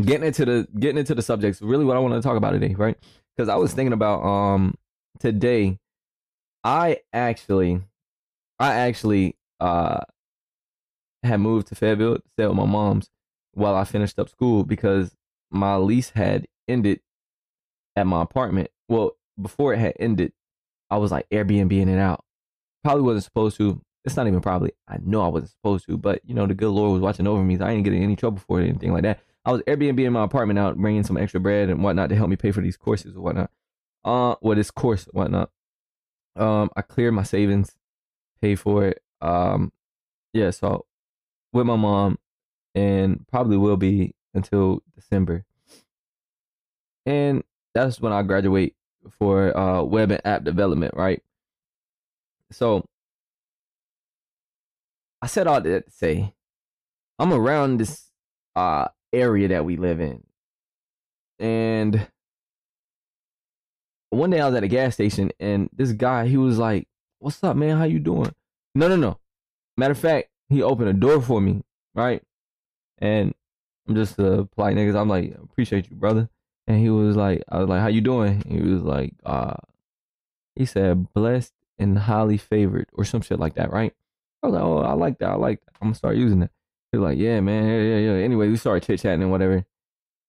Getting 0.00 0.28
into 0.28 0.44
the 0.44 0.68
getting 0.78 0.98
into 0.98 1.14
the 1.14 1.22
subjects, 1.22 1.60
really 1.60 1.84
what 1.84 1.96
I 1.96 2.00
want 2.00 2.14
to 2.14 2.26
talk 2.26 2.36
about 2.36 2.52
today, 2.52 2.74
right? 2.74 2.96
Because 3.36 3.48
I 3.48 3.56
was 3.56 3.74
thinking 3.74 3.92
about 3.92 4.22
um 4.24 4.74
today, 5.18 5.78
I 6.64 7.00
actually 7.12 7.82
I 8.58 8.74
actually 8.74 9.36
uh 9.58 10.00
had 11.22 11.40
moved 11.40 11.66
to 11.68 11.74
Fayetteville 11.74 12.16
to 12.16 12.22
stay 12.30 12.46
with 12.46 12.56
my 12.56 12.64
mom's 12.64 13.10
while 13.52 13.74
I 13.74 13.84
finished 13.84 14.18
up 14.18 14.28
school 14.28 14.64
because 14.64 15.16
my 15.50 15.76
lease 15.76 16.10
had 16.10 16.46
ended 16.68 17.00
at 17.96 18.06
my 18.06 18.22
apartment. 18.22 18.70
Well, 18.88 19.16
before 19.40 19.74
it 19.74 19.78
had 19.78 19.94
ended, 19.98 20.32
I 20.90 20.98
was 20.98 21.10
like 21.10 21.28
Airbnb 21.30 21.72
in 21.72 21.88
it 21.88 21.98
out. 21.98 22.24
Probably 22.82 23.02
wasn't 23.02 23.24
supposed 23.24 23.56
to. 23.58 23.80
It's 24.04 24.16
not 24.16 24.26
even 24.26 24.40
probably. 24.40 24.72
I 24.88 24.98
know 25.02 25.22
I 25.22 25.28
wasn't 25.28 25.50
supposed 25.50 25.86
to, 25.86 25.96
but 25.96 26.20
you 26.24 26.34
know 26.34 26.46
the 26.46 26.54
good 26.54 26.70
Lord 26.70 26.92
was 26.92 27.02
watching 27.02 27.26
over 27.26 27.42
me, 27.42 27.58
so 27.58 27.64
I 27.64 27.70
didn't 27.70 27.84
get 27.84 27.92
in 27.92 28.02
any 28.02 28.16
trouble 28.16 28.42
for 28.46 28.60
it 28.60 28.64
or 28.64 28.68
anything 28.68 28.92
like 28.92 29.02
that. 29.02 29.20
I 29.44 29.52
was 29.52 29.62
Airbnb 29.62 30.00
in 30.00 30.12
my 30.12 30.24
apartment 30.24 30.58
out, 30.58 30.76
bringing 30.76 31.02
some 31.02 31.16
extra 31.16 31.40
bread 31.40 31.70
and 31.70 31.82
whatnot 31.82 32.08
to 32.10 32.16
help 32.16 32.28
me 32.30 32.36
pay 32.36 32.50
for 32.50 32.60
these 32.60 32.76
courses 32.76 33.16
or 33.16 33.20
whatnot. 33.20 33.50
Uh, 34.04 34.36
well, 34.40 34.56
this 34.56 34.70
course 34.70 35.04
whatnot. 35.12 35.50
Um, 36.36 36.70
I 36.76 36.82
cleared 36.82 37.14
my 37.14 37.22
savings, 37.22 37.74
paid 38.40 38.58
for 38.58 38.86
it. 38.86 39.02
Um, 39.20 39.72
yeah, 40.32 40.50
so 40.50 40.86
with 41.52 41.66
my 41.66 41.76
mom, 41.76 42.18
and 42.74 43.26
probably 43.28 43.56
will 43.56 43.76
be 43.76 44.14
until 44.34 44.82
December. 44.94 45.44
And 47.06 47.42
that's 47.74 48.00
when 48.00 48.12
I 48.12 48.22
graduate 48.22 48.74
for 49.18 49.56
uh, 49.56 49.82
web 49.82 50.10
and 50.10 50.20
app 50.24 50.44
development, 50.44 50.94
right? 50.94 51.22
So 52.50 52.84
I 55.22 55.26
said 55.26 55.46
all 55.46 55.60
that 55.60 55.86
to 55.86 55.90
say 55.90 56.34
I'm 57.18 57.32
around 57.32 57.78
this 57.78 58.10
uh, 58.56 58.88
area 59.12 59.48
that 59.48 59.64
we 59.64 59.76
live 59.76 60.00
in. 60.00 60.24
And 61.38 62.08
one 64.10 64.30
day 64.30 64.40
I 64.40 64.46
was 64.46 64.54
at 64.56 64.64
a 64.64 64.68
gas 64.68 64.94
station 64.94 65.30
and 65.38 65.70
this 65.72 65.92
guy, 65.92 66.26
he 66.26 66.36
was 66.36 66.58
like, 66.58 66.86
What's 67.18 67.44
up, 67.44 67.54
man? 67.54 67.76
How 67.76 67.84
you 67.84 67.98
doing? 67.98 68.34
No, 68.74 68.88
no, 68.88 68.96
no. 68.96 69.18
Matter 69.76 69.92
of 69.92 69.98
fact, 69.98 70.30
he 70.48 70.62
opened 70.62 70.88
a 70.88 70.94
door 70.94 71.20
for 71.20 71.38
me, 71.38 71.62
right? 71.94 72.22
And 73.00 73.34
I'm 73.88 73.94
just 73.94 74.18
a 74.18 74.48
polite 74.54 74.76
niggas. 74.76 74.96
I'm 74.96 75.08
like, 75.08 75.34
appreciate 75.42 75.90
you, 75.90 75.96
brother. 75.96 76.28
And 76.66 76.78
he 76.78 76.90
was 76.90 77.16
like, 77.16 77.42
I 77.48 77.58
was 77.58 77.68
like, 77.68 77.80
how 77.80 77.88
you 77.88 78.00
doing? 78.00 78.42
He 78.46 78.60
was 78.60 78.82
like, 78.82 79.14
uh, 79.24 79.56
he 80.54 80.66
said, 80.66 81.12
blessed 81.12 81.52
and 81.78 81.98
highly 81.98 82.36
favored 82.36 82.86
or 82.92 83.04
some 83.04 83.22
shit 83.22 83.40
like 83.40 83.54
that, 83.54 83.72
right? 83.72 83.94
I 84.42 84.46
was 84.46 84.54
like, 84.54 84.62
oh, 84.62 84.78
I 84.78 84.92
like 84.92 85.18
that. 85.18 85.30
I 85.30 85.34
like 85.34 85.60
that. 85.64 85.72
I'm 85.80 85.88
gonna 85.88 85.94
start 85.94 86.16
using 86.16 86.42
it. 86.42 86.50
He 86.92 86.98
was 86.98 87.04
like, 87.04 87.18
yeah, 87.18 87.40
man, 87.40 87.66
yeah, 87.66 87.80
yeah, 87.80 88.12
yeah. 88.12 88.24
Anyway, 88.24 88.48
we 88.48 88.56
started 88.56 88.86
chit 88.86 89.00
chatting 89.00 89.22
and 89.22 89.30
whatever. 89.30 89.64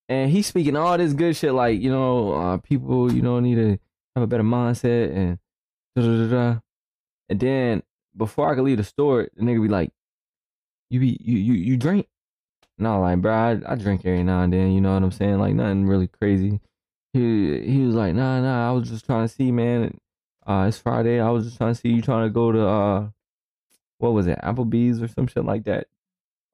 And 0.09 0.29
he's 0.29 0.47
speaking 0.47 0.75
all 0.75 0.97
this 0.97 1.13
good 1.13 1.35
shit, 1.35 1.53
like, 1.53 1.81
you 1.81 1.89
know, 1.89 2.33
uh, 2.33 2.57
people, 2.57 3.11
you 3.11 3.21
know, 3.21 3.39
need 3.39 3.55
to 3.55 3.79
have 4.15 4.23
a 4.23 4.27
better 4.27 4.43
mindset 4.43 5.15
and 5.15 5.39
da 5.95 6.01
da 6.01 6.27
da. 6.27 6.59
And 7.29 7.39
then 7.39 7.83
before 8.15 8.51
I 8.51 8.55
could 8.55 8.63
leave 8.65 8.77
the 8.77 8.83
store, 8.83 9.29
the 9.35 9.41
nigga 9.43 9.61
be 9.61 9.69
like, 9.69 9.91
you 10.89 10.99
be 10.99 11.17
you 11.21 11.37
you 11.37 11.53
you 11.53 11.77
drink? 11.77 12.07
No, 12.81 12.99
like, 12.99 13.21
bro, 13.21 13.31
I, 13.31 13.73
I 13.73 13.75
drink 13.75 14.01
every 14.05 14.23
now 14.23 14.41
and 14.41 14.51
then. 14.51 14.71
You 14.71 14.81
know 14.81 14.95
what 14.95 15.03
I'm 15.03 15.11
saying? 15.11 15.37
Like, 15.37 15.53
nothing 15.53 15.85
really 15.85 16.07
crazy. 16.07 16.59
He 17.13 17.61
he 17.61 17.85
was 17.85 17.93
like, 17.93 18.15
nah, 18.15 18.41
nah. 18.41 18.69
I 18.69 18.71
was 18.71 18.89
just 18.89 19.05
trying 19.05 19.27
to 19.27 19.33
see, 19.33 19.51
man. 19.51 19.99
Uh, 20.47 20.65
it's 20.67 20.79
Friday. 20.79 21.19
I 21.19 21.29
was 21.29 21.45
just 21.45 21.57
trying 21.57 21.75
to 21.75 21.79
see 21.79 21.89
you 21.89 22.01
trying 22.01 22.27
to 22.27 22.33
go 22.33 22.51
to 22.51 22.67
uh, 22.67 23.09
what 23.99 24.13
was 24.13 24.25
it, 24.25 24.39
Applebee's 24.39 24.99
or 24.99 25.07
some 25.07 25.27
shit 25.27 25.45
like 25.45 25.65
that. 25.65 25.87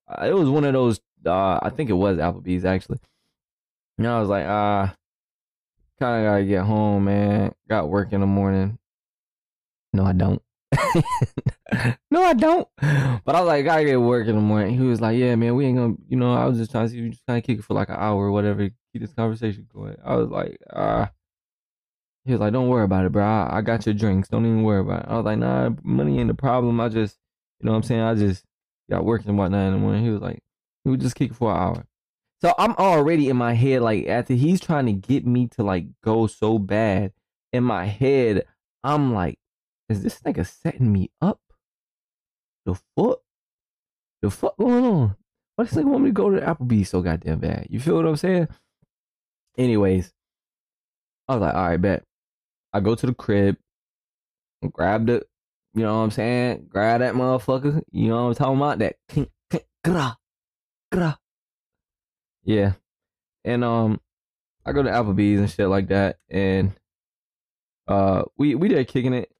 Uh, 0.06 0.26
it 0.26 0.36
was 0.36 0.50
one 0.50 0.66
of 0.66 0.74
those. 0.74 1.00
Uh, 1.26 1.60
I 1.62 1.70
think 1.70 1.90
it 1.90 1.94
was 1.94 2.18
Applebee's 2.18 2.66
actually. 2.66 3.00
And 3.98 4.06
I 4.06 4.20
was 4.20 4.28
like, 4.28 4.46
ah, 4.46 4.92
uh, 4.92 4.94
kind 5.98 6.26
of 6.26 6.30
gotta 6.30 6.44
get 6.44 6.66
home, 6.66 7.06
man. 7.06 7.56
Got 7.70 7.88
work 7.88 8.12
in 8.12 8.20
the 8.20 8.28
morning. 8.28 8.78
No, 9.94 10.04
I 10.04 10.12
don't. 10.12 10.42
no, 12.12 12.24
I 12.24 12.34
don't. 12.34 12.68
But 12.80 13.36
I 13.36 13.42
was 13.42 13.48
like, 13.48 13.60
I 13.60 13.64
gotta 13.64 13.86
get 13.86 14.02
work 14.02 14.28
in 14.28 14.36
the 14.36 14.42
morning. 14.42 14.78
He 14.78 14.86
was 14.86 15.02
like, 15.02 15.18
Yeah, 15.18 15.36
man, 15.36 15.56
we 15.56 15.66
ain't 15.66 15.78
gonna, 15.78 15.96
you 16.08 16.18
know, 16.18 16.34
I 16.34 16.46
was 16.46 16.58
just 16.58 16.72
trying 16.72 16.86
to 16.86 16.90
see 16.90 16.98
you 16.98 17.10
just 17.10 17.26
trying 17.26 17.42
to 17.42 17.46
kick 17.46 17.60
it 17.60 17.64
for 17.64 17.74
like 17.74 17.90
an 17.90 17.96
hour 17.98 18.26
or 18.26 18.32
whatever, 18.32 18.70
keep 18.92 19.02
this 19.02 19.14
conversation 19.14 19.68
going. 19.74 19.96
I 20.04 20.16
was 20.16 20.30
like, 20.30 20.58
ah. 20.74 21.12
He 22.26 22.34
was 22.34 22.42
like, 22.42 22.54
Don't 22.54 22.68
worry 22.68 22.84
about 22.84 23.06
it, 23.06 23.12
bro. 23.12 23.24
I, 23.24 23.58
I, 23.58 23.62
got 23.62 23.86
your 23.86 23.96
drinks. 23.96 24.28
Don't 24.28 24.46
even 24.46 24.64
worry 24.64 24.82
about 24.82 25.04
it. 25.04 25.10
I 25.10 25.16
was 25.16 25.26
like, 25.26 25.40
Nah, 25.40 25.70
money 25.84 26.20
ain't 26.20 26.28
the 26.28 26.34
problem. 26.34 26.80
I 26.82 26.90
just, 26.90 27.18
you 27.60 27.66
know 27.66 27.72
what 27.72 27.78
I'm 27.78 27.84
saying? 27.84 28.02
I 28.02 28.16
just 28.16 28.44
got 28.90 29.06
work 29.06 29.26
and 29.26 29.38
whatnot 29.38 29.68
in 29.68 29.74
the 29.74 29.80
morning. 29.80 30.04
He 30.04 30.10
was 30.10 30.22
like, 30.22 30.40
We 30.84 30.98
just 30.98 31.16
kick 31.16 31.32
it 31.32 31.36
for 31.36 31.52
an 31.52 31.58
hour. 31.58 31.86
So 32.42 32.54
I'm 32.58 32.74
already 32.74 33.30
in 33.30 33.38
my 33.38 33.54
head, 33.54 33.82
like, 33.82 34.08
after 34.08 34.34
he's 34.34 34.60
trying 34.60 34.86
to 34.86 34.94
get 34.94 35.26
me 35.26 35.48
to 35.56 35.64
like 35.64 35.88
go 36.04 36.28
so 36.28 36.60
bad, 36.60 37.14
in 37.54 37.64
my 37.64 37.86
head, 37.86 38.46
I'm 38.84 39.14
like, 39.14 39.40
is 39.90 40.04
this 40.04 40.20
nigga 40.20 40.46
setting 40.46 40.92
me 40.92 41.12
up? 41.22 41.40
The 42.68 42.76
fuck? 42.98 43.22
The 44.22 44.30
fuck 44.30 44.58
going 44.58 44.84
on? 44.84 45.16
Why 45.56 45.64
this 45.64 45.74
nigga 45.74 45.86
want 45.86 46.04
me 46.04 46.10
to 46.10 46.14
go 46.14 46.30
to 46.30 46.42
Applebee's 46.42 46.90
so 46.90 47.02
goddamn 47.02 47.40
bad? 47.40 47.68
You 47.70 47.80
feel 47.80 47.96
what 47.96 48.06
I'm 48.06 48.18
saying? 48.18 48.50
Anyways, 49.58 50.12
I 51.30 51.36
was 51.36 51.42
like, 51.42 51.56
all 51.56 51.68
right, 51.70 51.82
bet. 51.82 52.04
I 52.74 52.82
go 52.82 52.94
to 52.94 53.06
the 53.06 53.14
crib, 53.14 53.56
grab 54.74 55.08
the, 55.08 55.26
you 55.74 55.84
know 55.84 55.98
what 55.98 56.04
I'm 56.04 56.12
saying? 56.12 56.68
Grab 56.68 57.00
that 57.00 57.14
motherfucker. 57.14 57.82
You 57.90 58.10
know 58.10 58.26
what 58.26 58.42
I'm 58.42 58.58
talking 58.58 58.58
about? 58.58 58.80
That 58.80 58.98
gra, 59.86 60.18
gra. 60.92 61.18
Yeah. 62.44 62.74
And 63.46 63.64
um 63.64 64.02
I 64.66 64.74
go 64.74 64.84
to 64.84 64.90
Applebee's 64.90 65.40
and 65.40 65.50
shit 65.50 65.70
like 65.70 65.88
that. 65.88 66.18
And 66.30 66.74
uh 67.88 68.24
we 68.38 68.56
we 68.56 68.68
there 68.68 68.84
kicking 68.84 69.14
it 69.14 69.32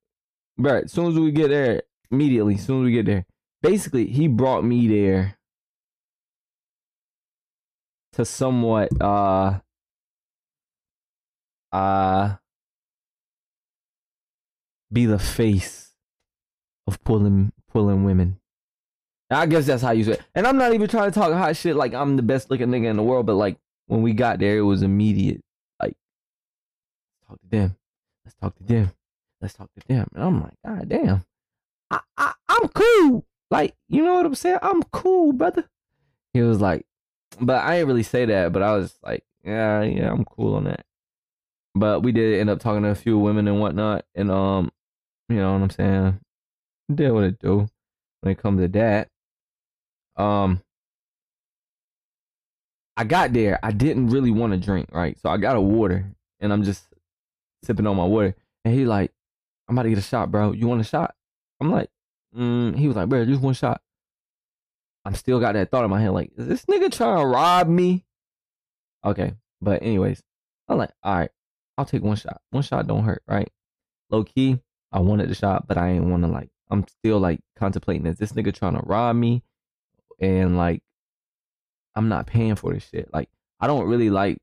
Right. 0.58 0.86
As 0.86 0.92
soon 0.92 1.08
as 1.12 1.20
we 1.20 1.32
get 1.32 1.50
there, 1.50 1.84
immediately, 2.12 2.56
as 2.56 2.66
soon 2.66 2.82
as 2.82 2.86
we 2.86 2.92
get 2.92 3.06
there, 3.06 3.26
basically, 3.62 4.08
he 4.08 4.28
brought 4.28 4.64
me 4.64 4.88
there 4.88 5.38
to 8.14 8.26
somewhat, 8.26 8.90
uh, 9.02 9.60
uh, 11.72 12.36
be 14.92 15.06
the 15.06 15.20
face 15.20 15.92
of 16.88 17.04
pulling 17.04 17.52
pulling 17.72 18.04
women. 18.04 18.40
I 19.30 19.46
guess 19.46 19.66
that's 19.66 19.82
how 19.82 19.92
you 19.92 20.06
say 20.06 20.14
it. 20.14 20.22
And 20.34 20.48
I'm 20.48 20.58
not 20.58 20.74
even 20.74 20.88
trying 20.88 21.12
to 21.12 21.20
talk 21.20 21.34
hot 21.34 21.58
shit 21.58 21.76
like 21.76 21.94
I'm 21.94 22.16
the 22.16 22.24
best 22.24 22.50
looking 22.50 22.70
nigga 22.70 22.86
in 22.86 22.96
the 22.96 23.04
world, 23.04 23.26
but 23.26 23.36
like 23.36 23.58
when 23.88 24.02
we 24.02 24.14
got 24.14 24.40
there, 24.40 24.58
it 24.58 24.62
was 24.62 24.84
immediate. 24.84 25.42
Like, 25.82 25.96
talk 27.28 27.42
to 27.42 27.48
them. 27.50 27.76
Let's 28.24 28.36
talk 28.40 28.56
to 28.56 28.64
them 28.64 28.92
let's 29.42 29.54
talk 29.54 29.70
to 29.76 29.88
them. 29.88 30.08
And 30.14 30.24
I'm 30.24 30.42
like, 30.42 30.54
God 30.66 30.90
damn, 30.90 31.26
I, 31.92 32.00
I 32.18 32.34
I'm 32.50 32.68
cool. 32.70 33.26
Like, 33.50 33.76
you 33.88 34.04
know 34.04 34.16
what 34.16 34.26
I'm 34.26 34.36
saying? 34.36 34.60
I'm 34.62 34.84
cool, 34.84 35.32
brother. 35.34 35.66
He 36.34 36.42
was 36.42 36.60
like, 36.60 36.86
but 37.40 37.64
I 37.64 37.78
didn't 37.78 37.88
really 37.88 38.04
say 38.04 38.26
that, 38.26 38.52
but 38.52 38.62
I 38.62 38.76
was 38.76 38.98
like, 39.04 39.24
yeah, 39.44 39.82
yeah, 39.84 40.12
I'm 40.12 40.26
cool 40.26 40.56
on 40.56 40.66
that. 40.66 40.86
But 41.76 42.02
we 42.02 42.12
did 42.12 42.40
end 42.40 42.50
up 42.50 42.60
talking 42.60 42.84
to 42.84 42.90
a 42.90 42.96
few 42.96 43.18
women 43.18 43.48
and 43.48 43.60
whatnot, 43.60 44.06
and 44.16 44.32
um, 44.32 44.72
you 45.30 45.38
know 45.38 45.54
what 45.54 45.62
I'm 45.62 45.70
saying? 45.70 46.20
Did 46.94 47.12
what 47.12 47.24
it 47.24 47.40
do 47.40 47.68
when 48.22 48.32
it 48.32 48.40
comes 48.40 48.62
to 48.62 48.68
that. 48.70 49.10
Um, 50.16 50.62
I 52.96 53.04
got 53.04 53.32
there. 53.34 53.60
I 53.62 53.72
didn't 53.72 54.08
really 54.08 54.32
want 54.32 54.54
to 54.54 54.60
drink, 54.60 54.90
right? 54.92 55.18
So 55.20 55.30
I 55.30 55.38
got 55.38 55.56
a 55.56 55.62
water, 55.62 56.12
and 56.40 56.52
I'm 56.52 56.64
just 56.64 56.84
sipping 57.64 57.86
on 57.88 57.96
my 57.96 58.06
water. 58.06 58.36
And 58.66 58.74
he 58.74 58.86
like, 58.86 59.12
I'm 59.68 59.78
about 59.78 59.84
to 59.84 59.90
get 59.90 60.00
a 60.00 60.02
shot, 60.02 60.32
bro. 60.32 60.52
You 60.52 60.68
want 60.68 60.82
a 60.82 60.84
shot? 60.84 61.14
I'm 61.60 61.72
like, 61.72 61.90
mm. 62.36 62.78
he 62.78 62.88
was 62.88 62.96
like, 62.96 63.10
bro, 63.10 63.26
just 63.26 63.42
one 63.42 63.54
shot. 63.54 63.82
I'm 65.06 65.16
still 65.16 65.40
got 65.40 65.54
that 65.54 65.72
thought 65.72 65.86
in 65.86 65.90
my 65.90 66.02
head, 66.02 66.12
like, 66.12 66.32
is 66.38 66.48
this 66.48 66.66
nigga 66.66 66.92
trying 66.92 67.20
to 67.20 67.26
rob 67.26 67.68
me? 67.68 68.06
Okay, 69.06 69.34
but 69.62 69.82
anyways, 69.82 70.22
I'm 70.68 70.78
like, 70.78 70.92
all 71.02 71.18
right, 71.18 71.30
I'll 71.78 71.86
take 71.86 72.04
one 72.04 72.18
shot. 72.18 72.42
One 72.50 72.64
shot 72.64 72.88
don't 72.88 73.06
hurt, 73.06 73.24
right? 73.28 73.50
Low 74.10 74.24
key, 74.24 74.60
I 74.92 75.00
wanted 75.00 75.30
the 75.30 75.36
shot, 75.36 75.68
but 75.68 75.78
I 75.78 75.92
ain't 75.92 76.06
want 76.06 76.24
to 76.24 76.30
like. 76.30 76.50
I'm 76.70 76.86
still 76.88 77.20
like 77.20 77.40
contemplating, 77.58 78.06
is 78.06 78.18
this 78.18 78.34
nigga 78.34 78.54
trying 78.54 78.74
to 78.74 78.86
rob 78.86 79.16
me? 79.16 79.44
And 80.20 80.58
like, 80.58 80.82
I'm 81.96 82.10
not 82.10 82.28
paying 82.28 82.56
for 82.56 82.74
this 82.74 82.90
shit. 82.90 83.10
Like, 83.14 83.30
I 83.60 83.68
don't 83.68 83.88
really 83.88 84.10
like 84.10 84.38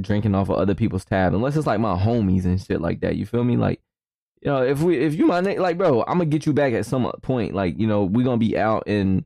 drinking 0.00 0.34
off 0.34 0.48
of 0.48 0.56
other 0.56 0.74
people's 0.74 1.04
tab 1.04 1.34
unless 1.34 1.56
it's 1.56 1.66
like 1.66 1.80
my 1.80 1.96
homies 1.96 2.44
and 2.44 2.60
shit 2.60 2.80
like 2.80 3.00
that. 3.00 3.16
You 3.16 3.26
feel 3.26 3.42
me? 3.42 3.56
Like, 3.56 3.80
you 4.40 4.50
know, 4.50 4.62
if 4.62 4.80
we 4.80 4.98
if 4.98 5.14
you 5.14 5.26
my 5.26 5.40
name 5.40 5.60
like, 5.60 5.76
bro, 5.76 6.02
I'm 6.02 6.18
gonna 6.18 6.26
get 6.26 6.46
you 6.46 6.52
back 6.52 6.72
at 6.72 6.86
some 6.86 7.10
point. 7.22 7.54
Like, 7.54 7.78
you 7.78 7.86
know, 7.86 8.04
we 8.04 8.24
gonna 8.24 8.38
be 8.38 8.56
out 8.56 8.84
and 8.86 9.24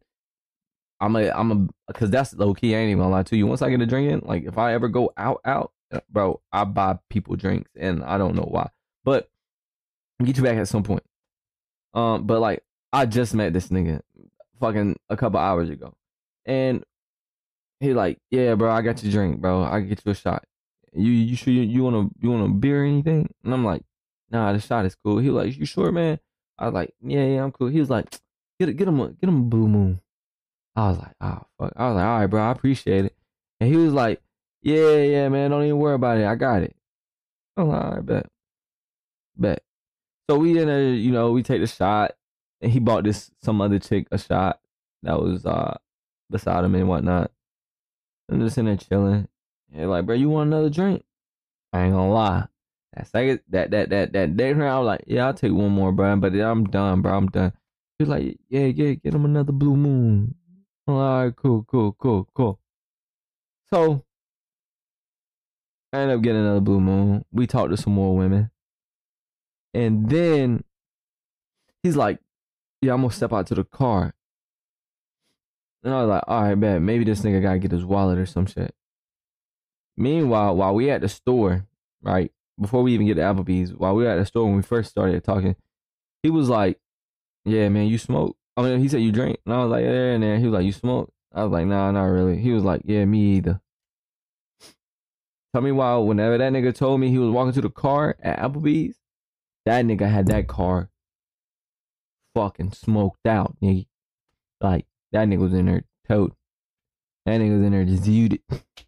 I'm 1.01 1.15
a 1.17 1.31
I'm 1.31 1.53
a 1.53 1.93
because 1.93 2.11
that's 2.11 2.35
low 2.35 2.55
key. 2.55 2.75
I 2.75 2.79
ain't 2.79 2.91
even 2.91 3.03
gonna 3.03 3.13
lie 3.13 3.23
to 3.25 3.37
you. 3.37 3.47
Once 3.47 3.63
I 3.63 3.71
get 3.71 3.81
a 3.81 3.87
drink 3.87 4.11
in, 4.11 4.21
like 4.29 4.45
if 4.45 4.59
I 4.59 4.75
ever 4.75 4.89
go 4.89 5.13
out 5.17 5.41
out, 5.45 5.73
uh, 5.93 6.01
bro, 6.11 6.41
I 6.53 6.65
buy 6.65 6.99
people 7.11 7.37
drinks 7.37 7.71
and 7.77 8.03
I 8.05 8.19
don't 8.19 8.35
know 8.35 8.49
why, 8.49 8.71
but 9.05 9.29
I'll 10.19 10.27
get 10.27 10.37
you 10.37 10.43
back 10.43 10.57
at 10.57 10.69
some 10.69 10.83
point. 10.83 11.05
Um, 11.95 12.27
but 12.27 12.41
like 12.41 12.65
I 12.93 13.07
just 13.07 13.35
met 13.35 13.53
this 13.53 13.69
nigga, 13.69 14.01
fucking 14.61 14.97
a 15.11 15.17
couple 15.17 15.39
hours 15.39 15.71
ago, 15.71 15.95
and 16.45 16.85
he 17.81 17.95
like, 17.95 18.19
yeah, 18.31 18.55
bro, 18.55 18.71
I 18.73 18.83
got 18.83 19.03
your 19.03 19.13
drink, 19.13 19.41
bro. 19.41 19.63
I 19.63 19.81
get 19.81 20.05
you 20.05 20.13
a 20.13 20.15
shot. 20.15 20.45
You 20.93 21.11
you 21.11 21.37
sure 21.37 21.53
you, 21.53 21.63
you 21.63 21.85
want 21.85 21.97
a 21.97 22.11
you 22.21 22.31
want 22.31 22.47
a 22.47 22.55
beer 22.55 22.83
or 22.83 22.87
anything? 22.87 23.29
And 23.45 23.53
I'm 23.53 23.65
like, 23.65 23.83
nah, 24.31 24.53
the 24.53 24.61
shot 24.61 24.87
is 24.87 24.95
cool. 24.95 25.19
He 25.19 25.31
was 25.31 25.45
like, 25.45 25.57
you 25.57 25.67
sure, 25.67 25.93
man? 25.93 26.19
I 26.59 26.67
was 26.67 26.75
like, 26.75 26.95
yeah, 27.03 27.25
yeah, 27.25 27.45
I'm 27.45 27.53
cool. 27.53 27.69
He 27.69 27.81
was 27.81 27.91
like, 27.91 28.09
get 28.59 28.77
get 28.77 28.89
him 28.89 29.01
a 29.01 29.09
get 29.09 29.29
him 29.29 29.41
a 29.41 29.45
blue 29.45 29.69
moon. 29.69 30.01
I 30.77 30.89
was 30.89 30.99
like, 30.99 31.13
oh 31.21 31.43
fuck. 31.59 31.73
I 31.77 31.89
was 31.89 31.97
like, 31.97 32.05
all 32.05 32.19
right, 32.21 32.27
bro, 32.27 32.43
I 32.43 32.51
appreciate 32.51 33.05
it. 33.05 33.17
And 33.61 33.71
he 33.71 33.77
was 33.77 33.93
like, 33.93 34.21
yeah, 34.63 34.97
yeah, 34.97 35.29
man, 35.29 35.51
don't 35.51 35.65
even 35.65 35.79
worry 35.79 35.95
about 35.95 36.19
it. 36.19 36.27
I 36.27 36.35
got 36.35 36.63
it. 36.63 36.75
I'm 37.57 37.69
like, 37.69 37.85
all 37.85 37.91
right, 37.93 38.07
bet, 38.07 38.27
bet. 39.37 39.63
So 40.29 40.39
we 40.39 40.59
in 40.59 40.69
a, 40.69 40.93
you 40.93 41.13
know, 41.13 41.33
we 41.33 41.43
take 41.43 41.61
the 41.61 41.67
shot, 41.67 42.13
and 42.61 42.73
he 42.73 42.81
bought 42.81 43.05
this 43.05 43.31
some 43.43 43.61
other 43.61 43.79
chick 43.79 44.09
a 44.11 44.19
shot 44.19 44.61
that 45.03 45.21
was 45.21 45.45
uh 45.45 45.77
beside 46.31 46.65
him 46.65 46.75
and 46.75 46.89
whatnot. 46.89 47.31
I'm 48.31 48.41
just 48.41 48.59
in 48.59 48.65
there 48.67 48.77
chilling. 48.77 49.29
And 49.73 49.91
like, 49.91 50.07
bro, 50.07 50.15
you 50.15 50.31
want 50.31 50.49
another 50.49 50.71
drink? 50.71 51.05
I 51.73 51.83
ain't 51.83 51.95
gonna 51.95 52.13
lie. 52.13 52.47
That 52.95 53.09
second, 53.09 53.41
that 53.49 53.71
that 53.73 53.91
that 53.91 54.13
that 54.13 54.37
day, 54.37 54.53
I 54.53 54.79
was 54.79 54.87
like, 54.87 55.05
yeah, 55.07 55.27
I'll 55.27 55.35
take 55.35 55.53
one 55.53 55.71
more, 55.71 55.93
bro. 55.93 56.17
But 56.17 56.35
I'm 56.35 56.65
done, 56.65 57.03
bro. 57.03 57.17
I'm 57.17 57.27
done. 57.29 57.53
He's 57.99 58.09
like, 58.09 58.39
yeah, 58.49 58.67
yeah, 58.67 58.95
get 58.95 59.15
him 59.15 59.25
another 59.25 59.53
blue 59.53 59.77
moon. 59.77 60.35
All 60.87 61.25
right, 61.25 61.35
cool, 61.35 61.65
cool, 61.65 61.93
cool, 61.93 62.29
cool. 62.35 62.61
So 63.73 64.05
I 65.93 65.99
ended 65.99 66.17
up 66.17 66.23
getting 66.23 66.43
another 66.43 66.61
blue 66.61 66.81
moon. 66.81 67.25
We 67.33 67.47
talked 67.47 67.71
to 67.71 67.77
some 67.77 67.95
more 67.95 68.17
women. 68.17 68.51
And 69.73 70.09
then 70.09 70.63
he's 71.83 71.97
like, 71.97 72.21
Yeah, 72.83 72.95
I'm 72.95 73.01
gonna 73.01 73.13
step 73.13 73.33
out 73.33 73.47
to 73.49 73.55
the 73.55 73.65
car. 73.65 74.15
And 75.83 75.93
I 75.93 76.01
was 76.01 76.09
like, 76.09 76.25
all 76.27 76.43
right, 76.43 76.55
man, 76.57 76.85
maybe 76.85 77.05
this 77.05 77.21
nigga 77.21 77.43
gotta 77.43 77.59
get 77.59 77.71
his 77.71 77.85
wallet 77.85 78.19
or 78.19 78.27
some 78.27 78.47
shit. 78.47 78.75
Meanwhile, 79.97 80.57
while 80.57 80.75
we 80.75 80.91
at 80.91 81.03
the 81.03 81.09
store, 81.09 81.67
right, 82.03 82.33
before 82.61 82.83
we 82.83 82.95
even 82.95 83.07
get 83.07 83.15
to 83.15 83.23
Applebee's, 83.23 83.73
while 83.73 83.95
we 83.95 84.05
were 84.05 84.11
at 84.11 84.17
the 84.17 84.27
store 84.27 84.45
when 84.45 84.57
we 84.57 84.63
first 84.63 84.91
started 84.91 85.23
talking, 85.25 85.57
he 86.23 86.31
was 86.31 86.49
like, 86.49 86.79
Yeah, 87.45 87.69
man, 87.69 87.87
you 87.87 87.99
smoke. 87.99 88.37
I 88.57 88.63
mean, 88.63 88.81
he 88.81 88.89
said 88.89 89.03
you 89.03 89.13
drink. 89.13 89.39
And 89.45 89.55
I 89.55 89.59
was 89.63 89.71
like, 89.71 89.85
Yeah, 89.85 90.13
and 90.13 90.23
then 90.23 90.41
he 90.41 90.47
was 90.47 90.55
like, 90.55 90.65
You 90.65 90.73
smoke? 90.73 91.13
I 91.33 91.43
was 91.43 91.53
like, 91.53 91.67
Nah, 91.67 91.91
not 91.91 92.05
really. 92.05 92.39
He 92.39 92.53
was 92.53 92.65
like, 92.65 92.83
Yeah, 92.85 93.05
me 93.05 93.37
either. 93.37 93.61
Tell 95.53 95.63
me 95.63 95.73
why 95.73 95.97
whenever 95.97 96.37
that 96.39 96.53
nigga 96.53 96.75
told 96.75 97.01
me 97.01 97.11
he 97.11 97.19
was 97.19 97.31
walking 97.31 97.53
to 97.53 97.61
the 97.61 97.71
car 97.71 98.17
at 98.21 98.41
Applebee's, 98.41 98.97
that 99.67 99.85
nigga 99.85 100.11
had 100.11 100.27
that 100.27 100.49
car 100.49 100.91
fucking 102.35 102.73
smoked 102.73 103.27
out, 103.27 103.57
nigga. 103.63 103.87
Like 104.61 104.87
that 105.13 105.29
nigga 105.29 105.39
was 105.39 105.55
in 105.55 105.67
there 105.67 105.85
tote. 106.09 106.35
That 107.25 107.41
nigga 107.41 107.59
was 107.59 107.67
in 107.67 107.73
there 107.73 107.85
just 107.85 108.03
viewed 108.03 108.35
it. 108.35 108.43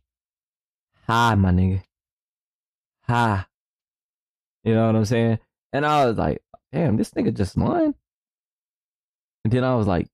Hi, 1.07 1.35
my 1.37 1.51
nigga. 1.51 1.83
Hi. 3.03 3.47
You 4.67 4.75
know 4.75 4.89
what 4.89 4.97
I'm 4.97 5.05
saying? 5.05 5.39
And 5.73 5.87
I 5.87 6.07
was 6.07 6.19
like, 6.19 6.43
damn, 6.73 6.97
this 6.97 7.13
nigga 7.13 7.33
just 7.33 7.57
lying. 7.57 7.95
And 9.45 9.53
then 9.53 9.63
I 9.63 9.77
was 9.77 9.87
like, 9.87 10.09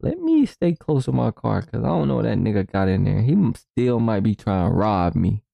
let 0.00 0.18
me 0.18 0.46
stay 0.46 0.72
close 0.72 1.04
to 1.04 1.12
my 1.12 1.30
car 1.30 1.60
because 1.60 1.84
I 1.84 1.88
don't 1.88 2.08
know 2.08 2.22
that 2.22 2.38
nigga 2.38 2.72
got 2.72 2.88
in 2.88 3.04
there. 3.04 3.20
He 3.20 3.36
still 3.54 4.00
might 4.00 4.22
be 4.22 4.34
trying 4.34 4.70
to 4.70 4.74
rob 4.74 5.14
me. 5.14 5.44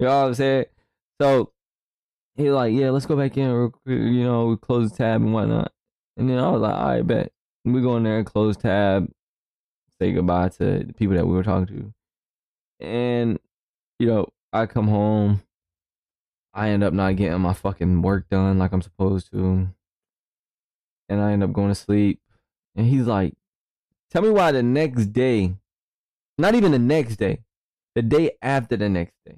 You 0.00 0.06
know 0.06 0.20
what 0.22 0.26
I'm 0.26 0.34
saying? 0.34 0.64
So 1.22 1.52
he 2.34 2.42
was 2.44 2.54
like, 2.54 2.74
yeah, 2.74 2.90
let's 2.90 3.06
go 3.06 3.16
back 3.16 3.36
in. 3.36 3.72
You 3.86 4.24
know, 4.24 4.56
close 4.56 4.90
the 4.90 4.96
tab 4.96 5.22
and 5.22 5.32
whatnot. 5.32 5.72
And 6.16 6.28
then 6.28 6.38
I 6.38 6.50
was 6.50 6.62
like, 6.62 6.74
all 6.74 6.88
right, 6.88 7.06
bet. 7.06 7.32
We 7.64 7.80
go 7.80 7.96
in 7.96 8.02
there, 8.02 8.24
close 8.24 8.56
tab, 8.56 9.08
say 10.00 10.12
goodbye 10.12 10.48
to 10.48 10.84
the 10.84 10.92
people 10.92 11.16
that 11.16 11.26
we 11.26 11.34
were 11.34 11.44
talking 11.44 11.66
to. 11.66 12.84
And, 12.84 13.38
you 14.00 14.08
know, 14.08 14.28
I 14.52 14.66
come 14.66 14.88
home. 14.88 15.42
I 16.56 16.70
end 16.70 16.82
up 16.82 16.94
not 16.94 17.16
getting 17.16 17.38
my 17.40 17.52
fucking 17.52 18.00
work 18.00 18.30
done 18.30 18.58
like 18.58 18.72
I'm 18.72 18.80
supposed 18.80 19.30
to. 19.32 19.68
And 21.08 21.20
I 21.20 21.32
end 21.32 21.44
up 21.44 21.52
going 21.52 21.68
to 21.68 21.74
sleep. 21.74 22.20
And 22.74 22.86
he's 22.86 23.06
like, 23.06 23.34
tell 24.10 24.22
me 24.22 24.30
why 24.30 24.52
the 24.52 24.62
next 24.62 25.12
day, 25.12 25.54
not 26.38 26.54
even 26.54 26.72
the 26.72 26.78
next 26.78 27.16
day, 27.16 27.40
the 27.94 28.00
day 28.00 28.32
after 28.40 28.76
the 28.76 28.88
next 28.88 29.14
day, 29.26 29.36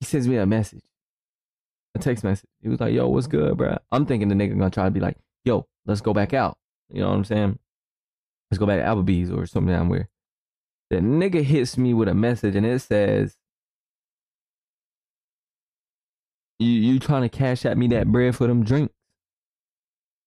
he 0.00 0.06
sends 0.06 0.26
me 0.26 0.36
a 0.36 0.46
message, 0.46 0.84
a 1.94 1.98
text 1.98 2.24
message. 2.24 2.50
He 2.60 2.68
was 2.68 2.80
like, 2.80 2.92
"Yo, 2.92 3.08
what's 3.08 3.26
good, 3.26 3.56
bro?" 3.56 3.78
I'm 3.90 4.04
thinking 4.04 4.28
the 4.28 4.34
nigga 4.34 4.58
gonna 4.58 4.68
try 4.68 4.84
to 4.84 4.90
be 4.90 5.00
like, 5.00 5.16
"Yo, 5.44 5.66
let's 5.86 6.02
go 6.02 6.12
back 6.12 6.34
out." 6.34 6.58
You 6.90 7.00
know 7.00 7.08
what 7.08 7.14
I'm 7.14 7.24
saying? 7.24 7.58
Let's 8.50 8.58
go 8.58 8.66
back 8.66 8.80
to 8.80 8.84
Applebee's 8.84 9.30
or 9.30 9.46
something 9.46 9.72
down 9.72 9.88
where. 9.88 10.10
The 10.90 10.96
nigga 10.96 11.42
hits 11.42 11.76
me 11.76 11.94
with 11.94 12.08
a 12.08 12.14
message 12.14 12.54
and 12.54 12.64
it 12.64 12.80
says, 12.80 13.36
"You 16.58 16.68
you 16.68 16.98
trying 16.98 17.22
to 17.22 17.28
cash 17.28 17.64
at 17.64 17.78
me 17.78 17.88
that 17.88 18.08
bread 18.08 18.36
for 18.36 18.46
them 18.46 18.64
drinks? 18.64 18.94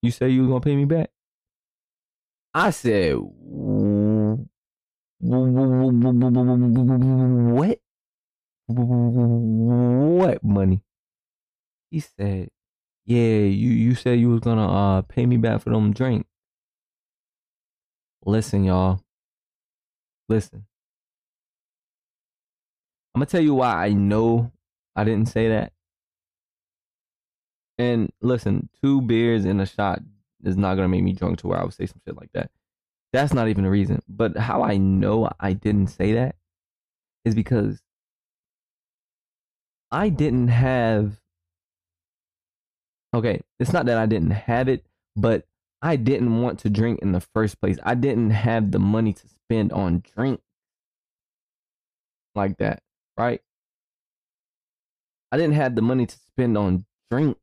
You 0.01 0.11
say 0.11 0.29
you 0.29 0.41
was 0.41 0.49
gonna 0.49 0.61
pay 0.61 0.75
me 0.75 0.85
back?" 0.85 1.11
I 2.53 2.71
said, 2.71 3.15
"What?" 3.17 4.49
what 8.71 10.43
money? 10.43 10.81
He 11.89 11.99
said, 11.99 12.49
Yeah, 13.05 13.17
you, 13.17 13.71
you 13.71 13.95
said 13.95 14.19
you 14.19 14.29
was 14.29 14.41
gonna 14.41 14.67
uh 14.67 15.01
pay 15.03 15.25
me 15.25 15.37
back 15.37 15.61
for 15.61 15.71
them 15.71 15.91
drinks. 15.91 16.29
Listen, 18.25 18.63
y'all. 18.63 19.01
Listen. 20.27 20.65
I'm 23.15 23.19
gonna 23.19 23.25
tell 23.25 23.41
you 23.41 23.55
why 23.55 23.87
I 23.87 23.93
know 23.93 24.51
I 24.95 25.03
didn't 25.03 25.29
say 25.29 25.49
that. 25.49 25.73
And 27.79 28.11
listen, 28.21 28.69
two 28.83 29.01
beers 29.01 29.45
and 29.45 29.61
a 29.61 29.65
shot 29.65 30.01
is 30.43 30.57
not 30.57 30.75
gonna 30.75 30.89
make 30.89 31.03
me 31.03 31.13
drunk 31.13 31.39
to 31.39 31.47
where 31.47 31.59
I 31.59 31.63
would 31.63 31.73
say 31.73 31.85
some 31.85 32.01
shit 32.05 32.17
like 32.17 32.31
that. 32.33 32.51
That's 33.13 33.33
not 33.33 33.47
even 33.47 33.63
the 33.63 33.69
reason. 33.71 34.01
But 34.07 34.37
how 34.37 34.61
I 34.61 34.77
know 34.77 35.29
I 35.39 35.53
didn't 35.53 35.87
say 35.87 36.13
that 36.13 36.35
is 37.25 37.33
because 37.33 37.81
I 39.91 40.09
didn't 40.09 40.49
have 40.49 41.21
okay, 43.13 43.41
it's 43.59 43.73
not 43.73 43.85
that 43.87 43.97
I 43.97 44.05
didn't 44.05 44.31
have 44.31 44.67
it, 44.67 44.85
but 45.15 45.45
I 45.81 45.95
didn't 45.95 46.41
want 46.41 46.59
to 46.59 46.69
drink 46.69 46.99
in 47.01 47.13
the 47.13 47.21
first 47.21 47.59
place. 47.61 47.77
I 47.83 47.95
didn't 47.95 48.31
have 48.31 48.71
the 48.71 48.79
money 48.79 49.13
to 49.13 49.27
spend 49.27 49.71
on 49.71 50.03
drink 50.15 50.41
like 52.35 52.57
that, 52.57 52.83
right? 53.17 53.41
I 55.31 55.37
didn't 55.37 55.55
have 55.55 55.75
the 55.75 55.81
money 55.81 56.05
to 56.05 56.17
spend 56.27 56.57
on 56.57 56.85
drinks. 57.09 57.39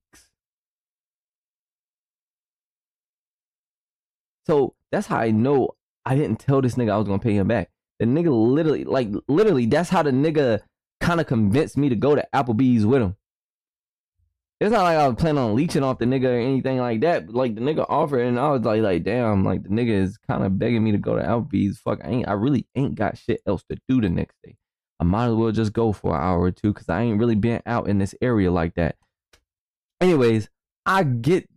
So 4.46 4.74
that's 4.92 5.08
how 5.08 5.18
I 5.18 5.32
know 5.32 5.70
I 6.04 6.14
didn't 6.14 6.38
tell 6.38 6.62
this 6.62 6.76
nigga 6.76 6.92
I 6.92 6.96
was 6.96 7.06
gonna 7.06 7.18
pay 7.18 7.36
him 7.36 7.48
back. 7.48 7.70
The 7.98 8.06
nigga 8.06 8.30
literally, 8.30 8.84
like, 8.84 9.08
literally, 9.26 9.66
that's 9.66 9.90
how 9.90 10.02
the 10.02 10.12
nigga 10.12 10.60
kind 11.00 11.20
of 11.20 11.26
convinced 11.26 11.76
me 11.76 11.88
to 11.88 11.96
go 11.96 12.14
to 12.14 12.26
Applebee's 12.34 12.86
with 12.86 13.02
him. 13.02 13.16
It's 14.60 14.70
not 14.70 14.84
like 14.84 14.96
I 14.96 15.06
was 15.06 15.16
planning 15.16 15.42
on 15.42 15.54
leeching 15.54 15.82
off 15.82 15.98
the 15.98 16.06
nigga 16.06 16.28
or 16.28 16.38
anything 16.38 16.78
like 16.78 17.00
that. 17.00 17.28
Like 17.28 17.56
the 17.56 17.60
nigga 17.60 17.84
offered, 17.88 18.20
and 18.20 18.38
I 18.38 18.50
was 18.50 18.62
like, 18.62 18.80
like, 18.80 19.02
damn, 19.02 19.44
like 19.44 19.64
the 19.64 19.68
nigga 19.68 19.90
is 19.90 20.16
kind 20.16 20.44
of 20.44 20.58
begging 20.58 20.82
me 20.82 20.92
to 20.92 20.98
go 20.98 21.16
to 21.16 21.22
Applebee's. 21.22 21.78
Fuck, 21.78 22.00
I 22.04 22.08
ain't, 22.08 22.28
I 22.28 22.32
really 22.32 22.66
ain't 22.74 22.94
got 22.94 23.18
shit 23.18 23.42
else 23.46 23.64
to 23.70 23.76
do 23.88 24.00
the 24.00 24.08
next 24.08 24.36
day. 24.44 24.56
I 24.98 25.04
might 25.04 25.26
as 25.26 25.34
well 25.34 25.52
just 25.52 25.74
go 25.74 25.92
for 25.92 26.14
an 26.14 26.22
hour 26.22 26.40
or 26.40 26.50
two 26.52 26.72
because 26.72 26.88
I 26.88 27.02
ain't 27.02 27.18
really 27.18 27.34
been 27.34 27.60
out 27.66 27.88
in 27.88 27.98
this 27.98 28.14
area 28.22 28.50
like 28.50 28.74
that. 28.76 28.96
Anyways, 30.00 30.48
I 30.86 31.02
get, 31.02 31.48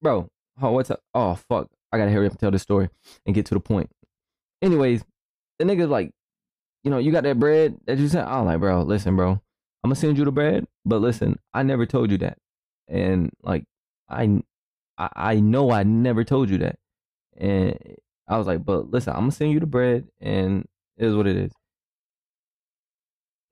bro. 0.00 0.28
Oh, 0.62 0.70
what's 0.70 0.92
up? 0.92 1.00
Oh, 1.12 1.34
fuck. 1.34 1.68
I 1.94 1.98
gotta 1.98 2.10
hurry 2.10 2.26
up 2.26 2.32
and 2.32 2.40
tell 2.40 2.50
this 2.50 2.62
story 2.62 2.90
and 3.24 3.34
get 3.34 3.46
to 3.46 3.54
the 3.54 3.60
point. 3.60 3.88
Anyways, 4.60 5.04
the 5.58 5.64
nigga's 5.64 5.88
like, 5.88 6.10
you 6.82 6.90
know, 6.90 6.98
you 6.98 7.12
got 7.12 7.22
that 7.22 7.38
bread 7.38 7.76
that 7.86 7.98
you 7.98 8.08
sent. 8.08 8.28
I'm 8.28 8.46
like, 8.46 8.58
bro, 8.58 8.82
listen, 8.82 9.14
bro, 9.14 9.30
I'm 9.30 9.40
gonna 9.84 9.94
send 9.94 10.18
you 10.18 10.24
the 10.24 10.32
bread, 10.32 10.66
but 10.84 11.00
listen, 11.00 11.38
I 11.52 11.62
never 11.62 11.86
told 11.86 12.10
you 12.10 12.18
that, 12.18 12.38
and 12.88 13.30
like, 13.42 13.64
I, 14.08 14.42
I, 14.98 15.08
I 15.14 15.40
know 15.40 15.70
I 15.70 15.84
never 15.84 16.24
told 16.24 16.50
you 16.50 16.58
that, 16.58 16.78
and 17.36 17.78
I 18.26 18.38
was 18.38 18.46
like, 18.48 18.64
but 18.64 18.90
listen, 18.90 19.12
I'm 19.12 19.20
gonna 19.20 19.32
send 19.32 19.52
you 19.52 19.60
the 19.60 19.66
bread, 19.66 20.08
and 20.20 20.66
is 20.96 21.14
what 21.14 21.28
it 21.28 21.36
is, 21.36 21.52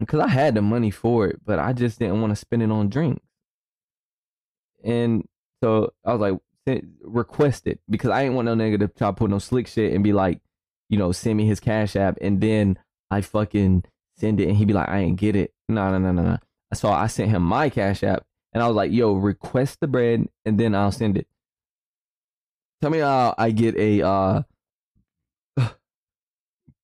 because 0.01 0.21
I 0.21 0.29
had 0.29 0.55
the 0.57 0.63
money 0.63 0.91
for 0.91 1.29
it, 1.29 1.41
but 1.45 1.61
I 1.61 1.73
just 1.73 2.01
didn't 2.01 2.21
want 2.21 2.33
to 2.33 2.37
spend 2.37 2.63
it 2.63 2.71
on 2.73 2.89
drinks, 2.89 3.25
and 4.83 5.25
so 5.63 5.93
I 6.05 6.13
was 6.13 6.21
like, 6.21 6.41
request 7.03 7.67
it 7.67 7.81
because 7.89 8.11
I 8.11 8.23
ain't 8.23 8.35
want 8.35 8.47
no 8.47 8.55
nigga 8.55 8.79
to 8.81 8.89
try 8.89 9.11
put 9.13 9.31
no 9.31 9.39
slick 9.39 9.67
shit 9.67 9.93
and 9.93 10.05
be 10.05 10.13
like, 10.13 10.41
you 10.89 10.99
know, 10.99 11.13
send 11.13 11.37
me 11.37 11.47
his 11.47 11.61
cash 11.61 11.97
app, 11.97 12.19
and 12.21 12.41
then 12.41 12.79
I 13.11 13.21
fucking 13.21 13.85
send 14.17 14.41
it 14.41 14.49
and 14.49 14.57
he'd 14.57 14.69
be 14.69 14.75
like, 14.75 14.89
I 14.89 15.01
ain't 15.01 15.19
get 15.19 15.37
it. 15.37 15.53
No, 15.69 15.91
no, 15.91 15.99
no, 15.99 16.13
no, 16.13 16.23
no. 16.23 16.39
So 16.75 16.91
I 16.91 17.07
sent 17.09 17.31
him 17.31 17.43
my 17.43 17.69
Cash 17.69 18.03
App 18.03 18.25
and 18.53 18.63
I 18.63 18.67
was 18.67 18.77
like, 18.77 18.93
yo, 18.93 19.13
request 19.13 19.79
the 19.81 19.89
bread 19.89 20.27
and 20.45 20.59
then 20.59 20.75
I'll 20.75 20.93
send 20.93 21.19
it. 21.19 21.27
Tell 22.81 22.91
me 22.91 22.99
how 22.99 23.35
I 23.37 23.51
get 23.51 23.77
a 23.77 24.03
uh 24.03 24.43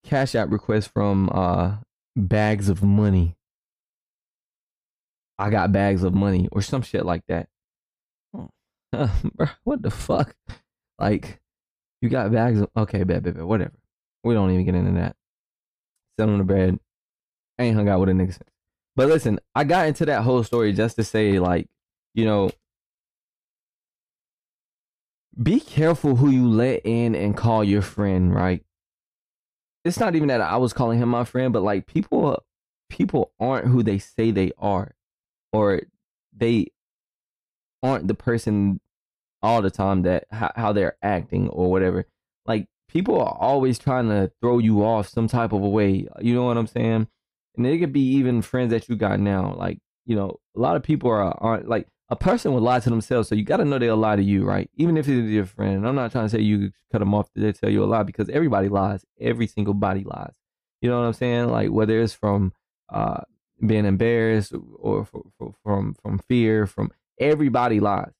Cash 0.04 0.34
App 0.34 0.50
request 0.50 0.90
from 0.92 1.30
uh 1.32 1.76
bags 2.16 2.68
of 2.68 2.82
money. 2.82 3.36
I 5.38 5.50
got 5.50 5.72
bags 5.72 6.02
of 6.02 6.14
money 6.14 6.48
or 6.50 6.62
some 6.62 6.82
shit 6.82 7.06
like 7.06 7.22
that. 7.28 7.48
what 9.64 9.82
the 9.82 9.90
fuck? 9.90 10.34
Like, 10.98 11.40
you 12.00 12.08
got 12.08 12.32
bags 12.32 12.60
of 12.60 12.70
okay, 12.76 13.04
bad, 13.04 13.22
bad, 13.22 13.34
bad, 13.34 13.44
whatever. 13.44 13.78
We 14.24 14.34
don't 14.34 14.50
even 14.50 14.64
get 14.64 14.74
into 14.74 15.00
that 15.00 15.16
sitting 16.18 16.32
on 16.32 16.38
the 16.38 16.44
bed. 16.44 16.78
I 17.58 17.64
ain't 17.64 17.76
hung 17.76 17.88
out 17.88 18.00
with 18.00 18.08
a 18.08 18.12
nigga 18.12 18.32
since. 18.32 18.50
But 18.96 19.08
listen, 19.08 19.38
I 19.54 19.64
got 19.64 19.86
into 19.86 20.06
that 20.06 20.22
whole 20.22 20.42
story 20.42 20.72
just 20.72 20.96
to 20.96 21.04
say, 21.04 21.38
like, 21.38 21.68
you 22.14 22.24
know, 22.24 22.50
be 25.40 25.60
careful 25.60 26.16
who 26.16 26.30
you 26.30 26.48
let 26.48 26.80
in 26.84 27.14
and 27.14 27.36
call 27.36 27.62
your 27.62 27.82
friend, 27.82 28.34
right? 28.34 28.64
It's 29.84 30.00
not 30.00 30.16
even 30.16 30.28
that 30.28 30.40
I 30.40 30.56
was 30.56 30.72
calling 30.72 30.98
him 30.98 31.08
my 31.08 31.24
friend, 31.24 31.52
but 31.52 31.62
like 31.62 31.86
people 31.86 32.42
people 32.88 33.32
aren't 33.38 33.68
who 33.68 33.82
they 33.82 33.98
say 33.98 34.30
they 34.30 34.50
are. 34.58 34.94
Or 35.52 35.82
they 36.36 36.68
aren't 37.82 38.08
the 38.08 38.14
person 38.14 38.80
all 39.42 39.62
the 39.62 39.70
time 39.70 40.02
that 40.02 40.24
how, 40.30 40.50
how 40.56 40.72
they're 40.72 40.96
acting 41.02 41.48
or 41.48 41.70
whatever. 41.70 42.06
Like 42.46 42.66
people 42.88 43.20
are 43.20 43.36
always 43.38 43.78
trying 43.78 44.08
to 44.08 44.30
throw 44.40 44.58
you 44.58 44.84
off 44.84 45.08
some 45.08 45.28
type 45.28 45.52
of 45.52 45.62
a 45.62 45.68
way. 45.68 46.08
You 46.20 46.34
know 46.34 46.44
what 46.44 46.56
I'm 46.56 46.66
saying? 46.66 47.08
And 47.56 47.66
it 47.66 47.78
could 47.78 47.92
be 47.92 48.14
even 48.14 48.42
friends 48.42 48.70
that 48.70 48.88
you 48.88 48.96
got 48.96 49.20
now. 49.20 49.54
Like, 49.54 49.78
you 50.06 50.16
know, 50.16 50.38
a 50.56 50.60
lot 50.60 50.76
of 50.76 50.82
people 50.82 51.10
are 51.10 51.36
aren't 51.42 51.68
like 51.68 51.88
a 52.10 52.16
person 52.16 52.54
would 52.54 52.62
lie 52.62 52.80
to 52.80 52.90
themselves. 52.90 53.28
So 53.28 53.34
you 53.34 53.44
got 53.44 53.58
to 53.58 53.64
know 53.64 53.78
they'll 53.78 53.96
lie 53.96 54.16
to 54.16 54.22
you, 54.22 54.44
right? 54.44 54.70
Even 54.74 54.96
if 54.96 55.08
it's 55.08 55.30
your 55.30 55.44
friend. 55.44 55.86
I'm 55.86 55.94
not 55.94 56.12
trying 56.12 56.26
to 56.26 56.30
say 56.30 56.40
you 56.40 56.72
cut 56.90 57.00
them 57.00 57.14
off 57.14 57.30
to 57.34 57.52
tell 57.52 57.70
you 57.70 57.84
a 57.84 57.86
lie 57.86 58.02
because 58.02 58.28
everybody 58.30 58.68
lies. 58.68 59.04
Every 59.20 59.46
single 59.46 59.74
body 59.74 60.04
lies. 60.04 60.32
You 60.80 60.88
know 60.88 61.00
what 61.00 61.06
I'm 61.06 61.12
saying? 61.12 61.48
Like 61.48 61.70
whether 61.70 62.00
it's 62.00 62.14
from 62.14 62.52
uh, 62.88 63.22
being 63.64 63.84
embarrassed 63.84 64.54
or 64.76 65.06
from 65.62 65.94
from 65.94 66.18
fear, 66.28 66.66
from 66.66 66.92
everybody 67.20 67.80
lies. 67.80 68.12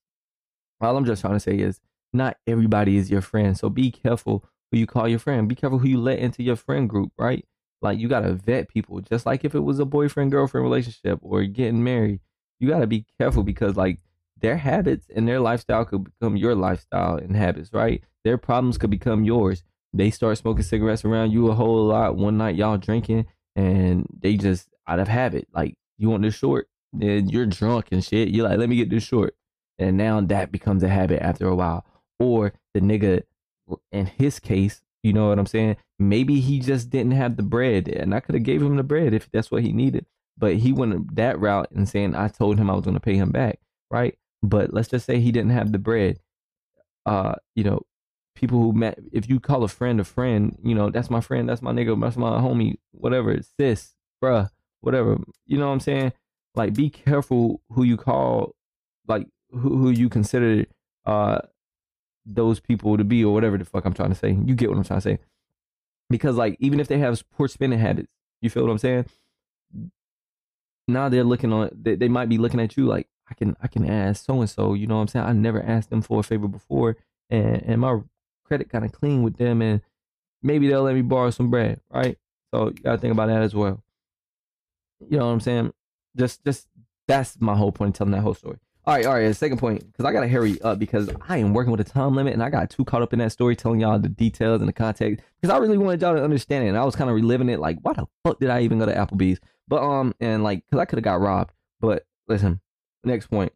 All 0.81 0.95
I'm 0.95 1.05
just 1.05 1.21
trying 1.21 1.33
to 1.33 1.39
say 1.39 1.57
is 1.57 1.81
not 2.13 2.37
everybody 2.47 2.97
is 2.97 3.11
your 3.11 3.21
friend. 3.21 3.57
So 3.57 3.69
be 3.69 3.91
careful 3.91 4.45
who 4.71 4.77
you 4.77 4.87
call 4.87 5.07
your 5.07 5.19
friend. 5.19 5.47
Be 5.47 5.55
careful 5.55 5.79
who 5.79 5.87
you 5.87 5.99
let 5.99 6.19
into 6.19 6.43
your 6.43 6.55
friend 6.55 6.89
group, 6.89 7.11
right? 7.17 7.45
Like 7.81 7.99
you 7.99 8.07
gotta 8.07 8.33
vet 8.33 8.69
people. 8.69 8.99
Just 9.01 9.25
like 9.25 9.45
if 9.45 9.55
it 9.55 9.59
was 9.59 9.79
a 9.79 9.85
boyfriend 9.85 10.31
girlfriend 10.31 10.63
relationship 10.63 11.19
or 11.21 11.43
getting 11.43 11.83
married, 11.83 12.19
you 12.59 12.67
gotta 12.69 12.87
be 12.87 13.05
careful 13.19 13.43
because 13.43 13.75
like 13.75 13.99
their 14.37 14.57
habits 14.57 15.07
and 15.13 15.27
their 15.27 15.39
lifestyle 15.39 15.85
could 15.85 16.03
become 16.05 16.37
your 16.37 16.55
lifestyle 16.55 17.15
and 17.15 17.35
habits, 17.35 17.71
right? 17.73 18.03
Their 18.23 18.37
problems 18.37 18.77
could 18.77 18.89
become 18.89 19.23
yours. 19.23 19.63
They 19.93 20.11
start 20.11 20.37
smoking 20.37 20.63
cigarettes 20.63 21.05
around 21.05 21.31
you 21.31 21.49
a 21.49 21.55
whole 21.55 21.85
lot. 21.87 22.15
One 22.15 22.37
night 22.37 22.55
y'all 22.55 22.77
drinking 22.77 23.25
and 23.55 24.05
they 24.21 24.35
just 24.35 24.69
out 24.87 24.99
of 24.99 25.07
habit. 25.07 25.47
Like 25.53 25.75
you 25.97 26.09
want 26.09 26.23
this 26.23 26.35
short, 26.35 26.67
then 26.93 27.29
you're 27.29 27.45
drunk 27.45 27.87
and 27.91 28.03
shit. 28.03 28.29
You're 28.29 28.47
like, 28.47 28.57
let 28.59 28.69
me 28.69 28.75
get 28.75 28.89
this 28.89 29.03
short. 29.03 29.35
And 29.77 29.97
now 29.97 30.21
that 30.21 30.51
becomes 30.51 30.83
a 30.83 30.89
habit 30.89 31.21
after 31.21 31.47
a 31.47 31.55
while. 31.55 31.85
Or 32.19 32.53
the 32.73 32.81
nigga 32.81 33.23
in 33.91 34.07
his 34.07 34.39
case, 34.39 34.81
you 35.03 35.13
know 35.13 35.29
what 35.29 35.39
I'm 35.39 35.45
saying? 35.45 35.77
Maybe 35.97 36.39
he 36.39 36.59
just 36.59 36.89
didn't 36.89 37.11
have 37.11 37.37
the 37.37 37.43
bread, 37.43 37.87
and 37.87 38.13
I 38.13 38.19
could 38.19 38.35
have 38.35 38.43
gave 38.43 38.61
him 38.61 38.75
the 38.75 38.83
bread 38.83 39.13
if 39.13 39.29
that's 39.31 39.51
what 39.51 39.63
he 39.63 39.71
needed. 39.71 40.05
But 40.37 40.55
he 40.55 40.73
went 40.73 41.15
that 41.15 41.39
route 41.39 41.69
and 41.71 41.87
saying 41.87 42.15
I 42.15 42.27
told 42.29 42.57
him 42.57 42.69
I 42.69 42.73
was 42.73 42.83
going 42.83 42.95
to 42.95 43.01
pay 43.01 43.15
him 43.15 43.31
back, 43.31 43.59
right? 43.91 44.17
But 44.41 44.73
let's 44.73 44.87
just 44.87 45.05
say 45.05 45.19
he 45.19 45.31
didn't 45.31 45.51
have 45.51 45.71
the 45.71 45.79
bread. 45.79 46.19
Uh, 47.05 47.35
you 47.55 47.63
know, 47.63 47.85
people 48.35 48.59
who 48.59 48.73
met. 48.73 48.99
If 49.11 49.29
you 49.29 49.39
call 49.39 49.63
a 49.63 49.67
friend 49.67 49.99
a 49.99 50.03
friend, 50.03 50.57
you 50.63 50.75
know 50.75 50.89
that's 50.89 51.09
my 51.09 51.21
friend, 51.21 51.47
that's 51.47 51.61
my 51.61 51.71
nigga, 51.71 51.99
that's 51.99 52.17
my 52.17 52.39
homie, 52.39 52.77
whatever, 52.91 53.37
sis, 53.59 53.93
bruh, 54.23 54.49
whatever. 54.81 55.17
You 55.45 55.57
know 55.57 55.67
what 55.67 55.73
I'm 55.73 55.79
saying? 55.81 56.13
Like, 56.55 56.73
be 56.73 56.89
careful 56.89 57.61
who 57.71 57.83
you 57.83 57.97
call, 57.97 58.55
like 59.07 59.27
who 59.51 59.77
who 59.77 59.89
you 59.89 60.09
consider 60.09 60.65
uh 61.05 61.39
those 62.25 62.59
people 62.59 62.97
to 62.97 63.03
be 63.03 63.23
or 63.23 63.33
whatever 63.33 63.57
the 63.57 63.65
fuck 63.65 63.85
I'm 63.85 63.93
trying 63.93 64.09
to 64.09 64.15
say. 64.15 64.31
You 64.31 64.55
get 64.55 64.69
what 64.69 64.77
I'm 64.77 64.83
trying 64.83 64.99
to 64.99 65.01
say. 65.01 65.19
Because 66.09 66.35
like 66.35 66.57
even 66.59 66.79
if 66.79 66.87
they 66.87 66.99
have 66.99 67.21
poor 67.31 67.47
spending 67.47 67.79
habits, 67.79 68.09
you 68.41 68.49
feel 68.49 68.63
what 68.63 68.71
I'm 68.71 68.77
saying? 68.77 69.05
Now 70.87 71.09
they're 71.09 71.23
looking 71.23 71.53
on 71.53 71.69
they, 71.73 71.95
they 71.95 72.07
might 72.07 72.29
be 72.29 72.37
looking 72.37 72.59
at 72.59 72.77
you 72.77 72.85
like 72.85 73.07
I 73.29 73.33
can 73.35 73.55
I 73.61 73.67
can 73.67 73.85
ask 73.89 74.25
so 74.25 74.39
and 74.41 74.49
so, 74.49 74.73
you 74.73 74.87
know 74.87 74.95
what 74.95 75.01
I'm 75.01 75.07
saying? 75.07 75.25
I 75.25 75.33
never 75.33 75.61
asked 75.61 75.89
them 75.89 76.01
for 76.01 76.19
a 76.19 76.23
favor 76.23 76.47
before 76.47 76.97
and 77.29 77.61
and 77.63 77.81
my 77.81 77.99
credit 78.43 78.69
kind 78.69 78.85
of 78.85 78.91
clean 78.91 79.21
with 79.23 79.37
them 79.37 79.61
and 79.61 79.81
maybe 80.41 80.67
they'll 80.67 80.83
let 80.83 80.95
me 80.95 81.01
borrow 81.01 81.29
some 81.29 81.49
bread, 81.51 81.79
right? 81.91 82.17
So 82.53 82.67
you 82.67 82.73
gotta 82.83 82.97
think 82.97 83.13
about 83.13 83.27
that 83.27 83.43
as 83.43 83.53
well. 83.53 83.83
You 85.07 85.17
know 85.17 85.27
what 85.27 85.33
I'm 85.33 85.39
saying? 85.39 85.73
Just 86.17 86.43
just 86.43 86.67
that's 87.07 87.39
my 87.39 87.55
whole 87.55 87.71
point 87.71 87.89
in 87.89 87.93
telling 87.93 88.11
that 88.11 88.21
whole 88.21 88.33
story. 88.33 88.57
All 88.85 88.95
right, 88.95 89.05
all 89.05 89.13
right. 89.13 89.35
Second 89.35 89.57
point, 89.57 89.85
because 89.85 90.05
I 90.05 90.13
gotta 90.13 90.27
hurry 90.27 90.59
up 90.61 90.79
because 90.79 91.09
I 91.27 91.37
am 91.37 91.53
working 91.53 91.71
with 91.71 91.81
a 91.81 91.83
time 91.83 92.15
limit, 92.15 92.33
and 92.33 92.41
I 92.41 92.49
got 92.49 92.69
too 92.69 92.85
caught 92.85 93.01
up 93.01 93.13
in 93.13 93.19
that 93.19 93.31
story 93.31 93.55
telling 93.55 93.79
y'all 93.79 93.99
the 93.99 94.09
details 94.09 94.61
and 94.61 94.67
the 94.67 94.73
context 94.73 95.23
because 95.39 95.53
I 95.53 95.59
really 95.59 95.77
wanted 95.77 96.01
y'all 96.01 96.15
to 96.15 96.23
understand 96.23 96.65
it, 96.65 96.69
and 96.69 96.77
I 96.77 96.85
was 96.85 96.95
kind 96.95 97.09
of 97.09 97.15
reliving 97.15 97.49
it. 97.49 97.59
Like, 97.59 97.77
why 97.81 97.93
the 97.93 98.07
fuck 98.23 98.39
did 98.39 98.49
I 98.49 98.61
even 98.61 98.79
go 98.79 98.85
to 98.85 98.93
Applebee's? 98.95 99.39
But 99.67 99.83
um, 99.83 100.15
and 100.19 100.43
like, 100.43 100.63
cause 100.71 100.79
I 100.79 100.85
could 100.85 100.97
have 100.97 101.03
got 101.03 101.21
robbed. 101.21 101.51
But 101.79 102.05
listen, 102.27 102.61
next 103.03 103.27
point 103.27 103.53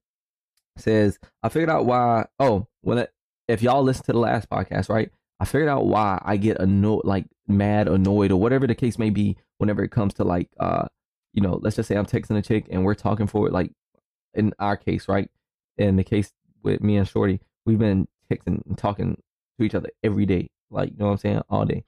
says 0.78 1.18
I 1.42 1.50
figured 1.50 1.70
out 1.70 1.86
why. 1.86 2.28
Oh, 2.40 2.68
when 2.82 3.00
it, 3.00 3.12
if 3.48 3.62
y'all 3.62 3.84
listen 3.84 4.06
to 4.06 4.12
the 4.12 4.20
last 4.20 4.50
podcast, 4.50 4.90
right? 4.90 5.10
I 5.40 5.46
figured 5.46 5.70
out 5.70 5.86
why 5.86 6.22
I 6.24 6.38
get 6.38 6.60
annoyed, 6.60 7.06
like 7.06 7.26
mad, 7.48 7.88
annoyed, 7.88 8.32
or 8.32 8.40
whatever 8.40 8.68
the 8.68 8.76
case 8.76 9.00
may 9.00 9.10
be, 9.10 9.38
whenever 9.58 9.84
it 9.84 9.90
comes 9.90 10.14
to 10.16 10.24
like, 10.24 10.50
uh, 10.60 10.88
you 11.34 11.42
know, 11.42 11.60
let's 11.62 11.76
just 11.76 11.88
say 11.88 11.96
I'm 11.96 12.06
texting 12.06 12.38
a 12.38 12.42
chick 12.42 12.68
and 12.70 12.86
we're 12.86 12.96
talking 12.96 13.28
for 13.28 13.48
it, 13.48 13.54
like 13.54 13.72
in 14.34 14.54
our 14.60 14.78
case, 14.78 15.08
right? 15.08 15.30
In 15.78 15.96
the 15.96 16.04
case 16.04 16.32
with 16.64 16.82
me 16.82 16.98
and 16.98 17.08
Shorty, 17.08 17.40
we've 17.66 17.80
been 17.80 18.08
texting 18.32 18.66
and 18.66 18.78
talking 18.78 19.22
to 19.58 19.66
each 19.66 19.76
other 19.76 19.90
every 20.04 20.26
day, 20.26 20.50
like 20.70 20.92
you 20.92 20.98
know 20.98 21.06
what 21.06 21.12
I'm 21.12 21.18
saying, 21.18 21.42
all 21.50 21.66
day. 21.66 21.84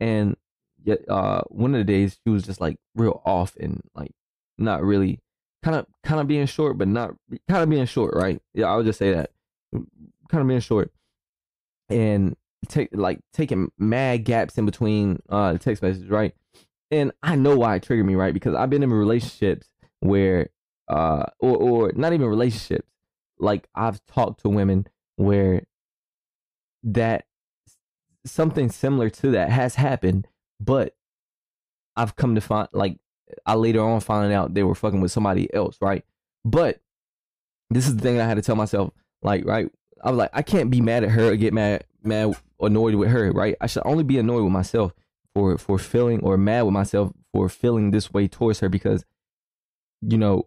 And 0.00 0.36
yet, 0.82 1.00
uh, 1.08 1.42
one 1.48 1.74
of 1.74 1.78
the 1.78 1.92
days 1.92 2.18
she 2.24 2.30
was 2.30 2.44
just 2.44 2.60
like 2.60 2.76
real 2.94 3.22
off 3.24 3.56
and 3.56 3.80
like 3.94 4.12
not 4.58 4.82
really, 4.82 5.20
kind 5.62 5.76
of, 5.76 5.86
kind 6.02 6.20
of 6.20 6.28
being 6.28 6.46
short, 6.46 6.78
but 6.78 6.88
not 6.88 7.14
kind 7.48 7.62
of 7.62 7.70
being 7.70 7.86
short, 7.86 8.14
right? 8.14 8.40
Yeah, 8.52 8.66
I 8.66 8.76
would 8.76 8.86
just 8.86 8.98
say 8.98 9.12
that, 9.12 9.30
kind 9.72 10.42
of 10.42 10.46
being 10.46 10.60
short, 10.60 10.92
and 11.88 12.36
take 12.68 12.88
like 12.92 13.20
taking 13.32 13.70
mad 13.78 14.24
gaps 14.24 14.56
in 14.56 14.64
between 14.66 15.20
uh 15.28 15.52
the 15.52 15.58
text 15.58 15.82
messages, 15.82 16.08
right? 16.08 16.34
And 16.94 17.10
I 17.24 17.34
know 17.34 17.56
why 17.56 17.74
it 17.74 17.82
triggered 17.82 18.06
me, 18.06 18.14
right? 18.14 18.32
Because 18.32 18.54
I've 18.54 18.70
been 18.70 18.84
in 18.84 18.92
relationships 18.92 19.68
where 19.98 20.50
uh, 20.88 21.24
or 21.40 21.56
or 21.56 21.92
not 21.94 22.12
even 22.12 22.28
relationships. 22.28 22.88
Like 23.38 23.68
I've 23.74 24.04
talked 24.06 24.42
to 24.42 24.48
women 24.48 24.86
where 25.16 25.64
that 26.84 27.24
something 28.24 28.70
similar 28.70 29.10
to 29.10 29.32
that 29.32 29.50
has 29.50 29.74
happened, 29.74 30.28
but 30.60 30.94
I've 31.96 32.14
come 32.14 32.36
to 32.36 32.40
find 32.40 32.68
like 32.72 32.98
I 33.44 33.54
later 33.54 33.80
on 33.80 33.98
found 34.00 34.32
out 34.32 34.54
they 34.54 34.62
were 34.62 34.76
fucking 34.76 35.00
with 35.00 35.10
somebody 35.10 35.52
else, 35.52 35.78
right? 35.80 36.04
But 36.44 36.80
this 37.70 37.88
is 37.88 37.96
the 37.96 38.02
thing 38.02 38.20
I 38.20 38.26
had 38.26 38.36
to 38.36 38.42
tell 38.42 38.54
myself, 38.54 38.92
like, 39.20 39.44
right? 39.44 39.68
I 40.02 40.10
was 40.10 40.18
like, 40.18 40.30
I 40.32 40.42
can't 40.42 40.70
be 40.70 40.80
mad 40.80 41.02
at 41.02 41.10
her 41.10 41.32
or 41.32 41.36
get 41.36 41.54
mad, 41.54 41.84
mad, 42.04 42.36
annoyed 42.60 42.94
with 42.94 43.10
her, 43.10 43.32
right? 43.32 43.56
I 43.60 43.66
should 43.66 43.82
only 43.84 44.04
be 44.04 44.18
annoyed 44.18 44.44
with 44.44 44.52
myself 44.52 44.92
for 45.34 45.58
for 45.58 45.78
feeling 45.78 46.20
or 46.22 46.36
mad 46.36 46.62
with 46.62 46.72
myself 46.72 47.12
for 47.32 47.48
feeling 47.48 47.90
this 47.90 48.12
way 48.12 48.28
towards 48.28 48.60
her 48.60 48.68
because, 48.68 49.04
you 50.00 50.16
know, 50.16 50.44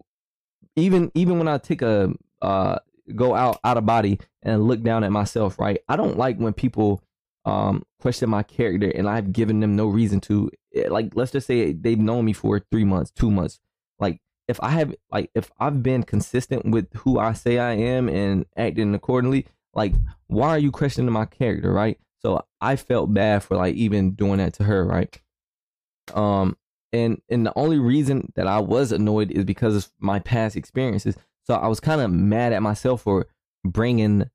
even 0.76 1.10
even 1.14 1.38
when 1.38 1.48
I 1.48 1.58
take 1.58 1.82
a 1.82 2.12
uh 2.40 2.78
go 3.14 3.34
out 3.34 3.58
out 3.64 3.76
of 3.76 3.86
body 3.86 4.18
and 4.42 4.64
look 4.64 4.82
down 4.82 5.04
at 5.04 5.12
myself, 5.12 5.58
right? 5.58 5.80
I 5.88 5.96
don't 5.96 6.16
like 6.16 6.38
when 6.38 6.52
people 6.52 7.02
um 7.44 7.84
question 8.00 8.30
my 8.30 8.42
character 8.42 8.90
and 8.94 9.08
I've 9.08 9.32
given 9.32 9.60
them 9.60 9.76
no 9.76 9.86
reason 9.86 10.20
to. 10.22 10.50
Eh, 10.74 10.88
like 10.88 11.12
let's 11.14 11.32
just 11.32 11.46
say 11.46 11.72
they've 11.72 11.98
known 11.98 12.24
me 12.24 12.32
for 12.32 12.60
3 12.70 12.84
months, 12.84 13.10
2 13.12 13.30
months. 13.30 13.60
Like 13.98 14.20
if 14.48 14.58
I 14.62 14.70
have 14.70 14.94
like 15.10 15.30
if 15.34 15.50
I've 15.60 15.82
been 15.82 16.02
consistent 16.02 16.66
with 16.66 16.92
who 16.94 17.18
I 17.18 17.34
say 17.34 17.58
I 17.58 17.72
am 17.72 18.08
and 18.08 18.46
acting 18.56 18.94
accordingly, 18.94 19.46
like 19.74 19.94
why 20.26 20.48
are 20.50 20.58
you 20.58 20.70
questioning 20.72 21.12
my 21.12 21.26
character, 21.26 21.72
right? 21.72 21.98
So 22.20 22.44
I 22.60 22.76
felt 22.76 23.12
bad 23.14 23.42
for 23.42 23.56
like 23.56 23.74
even 23.76 24.12
doing 24.12 24.38
that 24.38 24.54
to 24.54 24.64
her, 24.64 24.84
right? 24.84 25.20
Um 26.14 26.56
and 26.92 27.20
and 27.28 27.46
the 27.46 27.52
only 27.56 27.78
reason 27.78 28.32
that 28.34 28.46
I 28.46 28.60
was 28.60 28.92
annoyed 28.92 29.30
is 29.30 29.44
because 29.44 29.76
of 29.76 29.88
my 29.98 30.18
past 30.18 30.56
experiences. 30.56 31.16
So 31.44 31.54
I 31.54 31.68
was 31.68 31.80
kind 31.80 32.00
of 32.00 32.10
mad 32.10 32.52
at 32.52 32.62
myself 32.62 33.02
for 33.02 33.26
bringing 33.64 34.28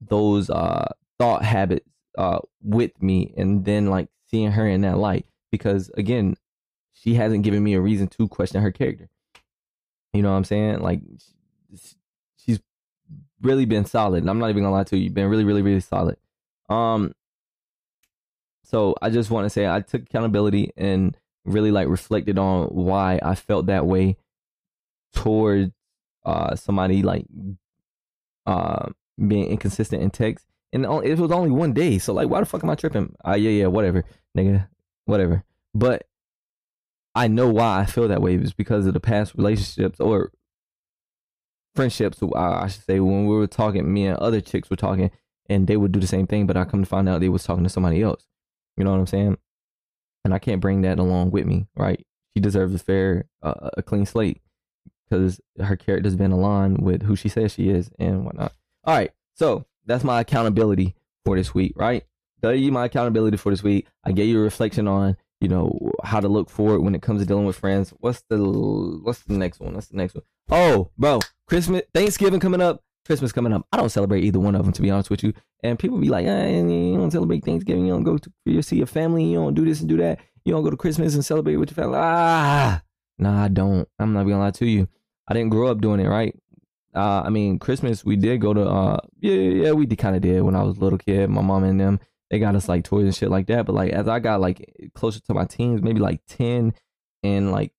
those 0.00 0.50
uh 0.50 0.86
thought 1.18 1.44
habits 1.44 1.88
uh 2.18 2.38
with 2.62 3.02
me 3.02 3.32
and 3.36 3.64
then 3.64 3.86
like 3.86 4.08
seeing 4.30 4.50
her 4.52 4.66
in 4.66 4.82
that 4.82 4.98
light 4.98 5.26
because 5.50 5.90
again 5.96 6.36
she 6.92 7.14
hasn't 7.14 7.44
given 7.44 7.62
me 7.62 7.74
a 7.74 7.80
reason 7.80 8.08
to 8.08 8.28
question 8.28 8.60
her 8.60 8.72
character 8.72 9.08
you 10.12 10.22
know 10.22 10.30
what 10.30 10.36
i'm 10.36 10.44
saying 10.44 10.80
like 10.80 11.00
she's 12.36 12.60
really 13.40 13.64
been 13.64 13.84
solid 13.84 14.22
and 14.22 14.30
i'm 14.30 14.38
not 14.38 14.50
even 14.50 14.62
gonna 14.62 14.74
lie 14.74 14.84
to 14.84 14.96
you 14.96 15.10
been 15.10 15.28
really 15.28 15.44
really 15.44 15.62
really 15.62 15.80
solid 15.80 16.16
um 16.68 17.12
so 18.74 18.94
i 19.00 19.08
just 19.10 19.30
want 19.30 19.44
to 19.44 19.50
say 19.50 19.66
i 19.66 19.80
took 19.80 20.02
accountability 20.02 20.70
and 20.76 21.16
really 21.44 21.70
like 21.70 21.88
reflected 21.88 22.38
on 22.38 22.66
why 22.68 23.20
I 23.22 23.34
felt 23.34 23.66
that 23.66 23.86
way 23.86 24.16
towards 25.12 25.72
uh 26.24 26.56
somebody 26.56 27.02
like 27.02 27.26
uh 28.46 28.88
being 29.26 29.46
inconsistent 29.46 30.02
in 30.02 30.10
text. 30.10 30.46
And 30.72 30.84
it 31.04 31.18
was 31.18 31.30
only 31.30 31.50
one 31.50 31.72
day, 31.72 31.98
so 31.98 32.12
like, 32.12 32.28
why 32.28 32.40
the 32.40 32.46
fuck 32.46 32.64
am 32.64 32.70
I 32.70 32.74
tripping? 32.74 33.14
Uh, 33.24 33.34
yeah, 33.34 33.50
yeah, 33.50 33.66
whatever, 33.66 34.02
nigga, 34.36 34.68
whatever. 35.04 35.44
But 35.72 36.08
I 37.14 37.28
know 37.28 37.48
why 37.48 37.78
I 37.78 37.86
feel 37.86 38.08
that 38.08 38.20
way. 38.20 38.34
It's 38.34 38.52
because 38.52 38.84
of 38.84 38.92
the 38.92 38.98
past 38.98 39.36
relationships 39.36 40.00
or 40.00 40.32
friendships. 41.76 42.18
I 42.34 42.66
should 42.66 42.82
say 42.82 42.98
when 42.98 43.26
we 43.26 43.36
were 43.36 43.46
talking, 43.46 43.92
me 43.92 44.06
and 44.06 44.18
other 44.18 44.40
chicks 44.40 44.68
were 44.68 44.74
talking, 44.74 45.12
and 45.48 45.68
they 45.68 45.76
would 45.76 45.92
do 45.92 46.00
the 46.00 46.08
same 46.08 46.26
thing. 46.26 46.44
But 46.44 46.56
I 46.56 46.64
come 46.64 46.82
to 46.82 46.88
find 46.88 47.08
out 47.08 47.20
they 47.20 47.28
was 47.28 47.44
talking 47.44 47.62
to 47.62 47.70
somebody 47.70 48.02
else. 48.02 48.26
You 48.76 48.84
know 48.84 48.90
what 48.92 49.00
I'm 49.00 49.06
saying? 49.06 49.38
and 50.24 50.32
I 50.32 50.38
can't 50.38 50.60
bring 50.60 50.82
that 50.82 50.98
along 50.98 51.30
with 51.32 51.44
me, 51.46 51.66
right? 51.76 52.04
She 52.34 52.40
deserves 52.40 52.74
a 52.74 52.78
fair, 52.78 53.26
uh, 53.42 53.70
a 53.76 53.82
clean 53.82 54.06
slate. 54.06 54.40
because 55.08 55.40
her 55.62 55.76
character's 55.76 56.16
been 56.16 56.32
aligned 56.32 56.80
with 56.80 57.02
who 57.02 57.14
she 57.14 57.28
says 57.28 57.52
she 57.52 57.68
is 57.68 57.90
and 57.98 58.24
whatnot. 58.24 58.52
All 58.84 58.96
right, 58.96 59.10
so 59.34 59.66
that's 59.84 60.02
my 60.02 60.20
accountability 60.20 60.94
for 61.24 61.36
this 61.36 61.54
week, 61.54 61.74
right? 61.76 62.04
Tell 62.42 62.54
you 62.54 62.72
my 62.72 62.86
accountability 62.86 63.36
for 63.36 63.50
this 63.50 63.62
week. 63.62 63.86
I 64.02 64.12
gave 64.12 64.28
you 64.28 64.40
a 64.40 64.42
reflection 64.42 64.88
on 64.88 65.16
you 65.40 65.48
know 65.48 65.92
how 66.02 66.20
to 66.20 66.28
look 66.28 66.48
forward 66.48 66.80
when 66.80 66.94
it 66.94 67.02
comes 67.02 67.20
to 67.20 67.26
dealing 67.26 67.44
with 67.44 67.56
friends. 67.56 67.92
What's 68.00 68.22
the 68.30 68.38
what's 69.02 69.20
the 69.20 69.34
next 69.34 69.60
one? 69.60 69.74
What's 69.74 69.88
the 69.88 69.96
next 69.96 70.14
one? 70.14 70.24
Oh, 70.50 70.90
bro, 70.96 71.20
Christmas, 71.46 71.82
Thanksgiving 71.92 72.40
coming 72.40 72.62
up, 72.62 72.82
Christmas 73.04 73.32
coming 73.32 73.52
up. 73.52 73.66
I 73.72 73.76
don't 73.76 73.88
celebrate 73.88 74.24
either 74.24 74.40
one 74.40 74.54
of 74.54 74.64
them 74.64 74.72
to 74.72 74.82
be 74.82 74.90
honest 74.90 75.10
with 75.10 75.22
you. 75.22 75.32
And 75.62 75.78
people 75.78 75.98
be 75.98 76.08
like, 76.08 76.26
eh, 76.26 76.60
you 76.60 76.96
don't 76.96 77.10
celebrate 77.10 77.44
Thanksgiving, 77.44 77.86
you 77.86 77.92
don't 77.92 78.04
go 78.04 78.18
to 78.18 78.32
you 78.44 78.62
see 78.62 78.76
your 78.76 78.86
family, 78.86 79.24
you 79.24 79.36
don't 79.36 79.54
do 79.54 79.64
this 79.64 79.80
and 79.80 79.88
do 79.88 79.96
that, 79.98 80.20
you 80.44 80.52
don't 80.52 80.64
go 80.64 80.70
to 80.70 80.76
Christmas 80.76 81.14
and 81.14 81.24
celebrate 81.24 81.56
with 81.56 81.70
your 81.70 81.76
family. 81.76 81.98
Ah, 81.98 82.82
nah, 83.18 83.44
I 83.44 83.48
don't. 83.48 83.88
I'm 83.98 84.12
not 84.12 84.24
gonna 84.24 84.38
lie 84.38 84.50
to 84.52 84.66
you. 84.66 84.88
I 85.28 85.34
didn't 85.34 85.50
grow 85.50 85.68
up 85.68 85.80
doing 85.80 86.00
it, 86.00 86.08
right? 86.08 86.34
Uh, 86.94 87.22
I 87.24 87.30
mean, 87.30 87.58
Christmas 87.58 88.04
we 88.04 88.16
did 88.16 88.40
go 88.40 88.54
to. 88.54 88.62
Uh, 88.62 88.98
yeah, 89.20 89.34
yeah, 89.34 89.72
we 89.72 89.86
kind 89.86 90.16
of 90.16 90.22
did 90.22 90.42
when 90.42 90.54
I 90.54 90.62
was 90.62 90.76
a 90.76 90.80
little 90.80 90.98
kid. 90.98 91.28
My 91.30 91.42
mom 91.42 91.64
and 91.64 91.80
them 91.80 92.00
they 92.30 92.38
got 92.38 92.56
us 92.56 92.68
like 92.68 92.84
toys 92.84 93.04
and 93.04 93.14
shit 93.14 93.30
like 93.30 93.46
that. 93.46 93.66
But 93.66 93.74
like 93.74 93.92
as 93.92 94.08
I 94.08 94.18
got 94.18 94.40
like 94.40 94.90
closer 94.94 95.20
to 95.20 95.34
my 95.34 95.44
teens, 95.44 95.82
maybe 95.82 96.00
like 96.00 96.20
ten 96.26 96.74
and 97.22 97.52
like 97.52 97.72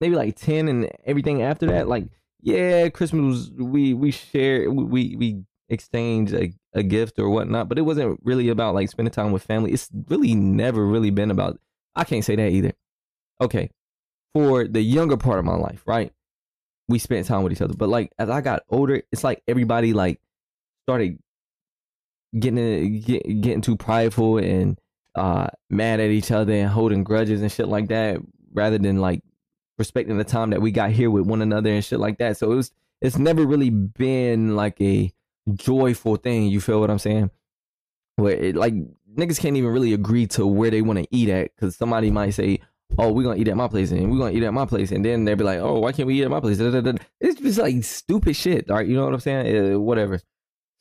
maybe 0.00 0.16
like 0.16 0.36
ten 0.36 0.68
and 0.68 0.90
everything 1.04 1.42
after 1.42 1.66
that, 1.66 1.88
like 1.88 2.06
yeah, 2.40 2.88
Christmas 2.88 3.22
was 3.22 3.50
we 3.52 3.94
we 3.94 4.10
shared 4.10 4.68
we 4.72 5.16
we 5.16 5.42
exchanged 5.68 6.32
a, 6.34 6.52
a 6.72 6.82
gift 6.82 7.18
or 7.18 7.28
whatnot, 7.28 7.68
but 7.68 7.78
it 7.78 7.82
wasn't 7.82 8.18
really 8.22 8.48
about 8.48 8.74
like 8.74 8.88
spending 8.88 9.12
time 9.12 9.32
with 9.32 9.42
family. 9.42 9.72
It's 9.72 9.88
really 10.08 10.34
never 10.34 10.86
really 10.86 11.10
been 11.10 11.30
about. 11.30 11.58
I 11.94 12.04
can't 12.04 12.24
say 12.24 12.36
that 12.36 12.50
either. 12.50 12.72
Okay, 13.40 13.70
for 14.34 14.66
the 14.66 14.80
younger 14.80 15.16
part 15.16 15.38
of 15.38 15.44
my 15.44 15.56
life, 15.56 15.82
right? 15.86 16.12
We 16.88 16.98
spent 16.98 17.26
time 17.26 17.42
with 17.42 17.52
each 17.52 17.60
other, 17.60 17.74
but 17.74 17.88
like 17.88 18.12
as 18.18 18.30
I 18.30 18.40
got 18.40 18.62
older, 18.70 19.02
it's 19.12 19.24
like 19.24 19.42
everybody 19.46 19.92
like 19.92 20.20
started 20.86 21.18
getting 22.38 23.00
get, 23.00 23.22
getting 23.40 23.60
too 23.60 23.76
prideful 23.76 24.38
and 24.38 24.78
uh 25.14 25.48
mad 25.70 25.98
at 25.98 26.10
each 26.10 26.30
other 26.30 26.52
and 26.52 26.68
holding 26.68 27.02
grudges 27.02 27.42
and 27.42 27.50
shit 27.50 27.68
like 27.68 27.88
that, 27.88 28.18
rather 28.52 28.78
than 28.78 28.98
like 29.00 29.22
respecting 29.78 30.18
the 30.18 30.24
time 30.24 30.50
that 30.50 30.60
we 30.60 30.70
got 30.70 30.90
here 30.90 31.10
with 31.10 31.26
one 31.26 31.42
another 31.42 31.70
and 31.70 31.84
shit 31.84 32.00
like 32.00 32.18
that. 32.18 32.36
So 32.36 32.52
it 32.52 32.56
was 32.56 32.72
it's 33.00 33.18
never 33.18 33.46
really 33.46 33.70
been 33.70 34.56
like 34.56 34.80
a 34.80 35.12
joyful 35.54 36.16
thing. 36.16 36.48
You 36.48 36.60
feel 36.60 36.80
what 36.80 36.90
I'm 36.90 36.98
saying? 36.98 37.30
Where 38.16 38.34
it, 38.34 38.56
like 38.56 38.74
niggas 39.16 39.40
can't 39.40 39.56
even 39.56 39.70
really 39.70 39.94
agree 39.94 40.26
to 40.28 40.46
where 40.46 40.70
they 40.70 40.82
want 40.82 40.98
to 40.98 41.06
eat 41.10 41.28
at 41.28 41.54
because 41.54 41.76
somebody 41.76 42.10
might 42.10 42.30
say, 42.30 42.60
"Oh, 42.98 43.12
we're 43.12 43.22
gonna 43.22 43.40
eat 43.40 43.48
at 43.48 43.56
my 43.56 43.68
place," 43.68 43.90
and 43.92 44.10
we're 44.10 44.18
gonna 44.18 44.36
eat 44.36 44.42
at 44.42 44.52
my 44.52 44.66
place, 44.66 44.90
and 44.90 45.04
then 45.04 45.24
they'll 45.24 45.36
be 45.36 45.44
like, 45.44 45.60
"Oh, 45.60 45.78
why 45.78 45.92
can't 45.92 46.06
we 46.06 46.20
eat 46.20 46.24
at 46.24 46.30
my 46.30 46.40
place?" 46.40 46.58
It's 46.60 47.40
just 47.40 47.58
like 47.58 47.84
stupid 47.84 48.34
shit, 48.34 48.68
right? 48.68 48.86
You 48.86 48.96
know 48.96 49.04
what 49.04 49.14
I'm 49.14 49.20
saying? 49.20 49.74
Uh, 49.74 49.78
whatever. 49.78 50.20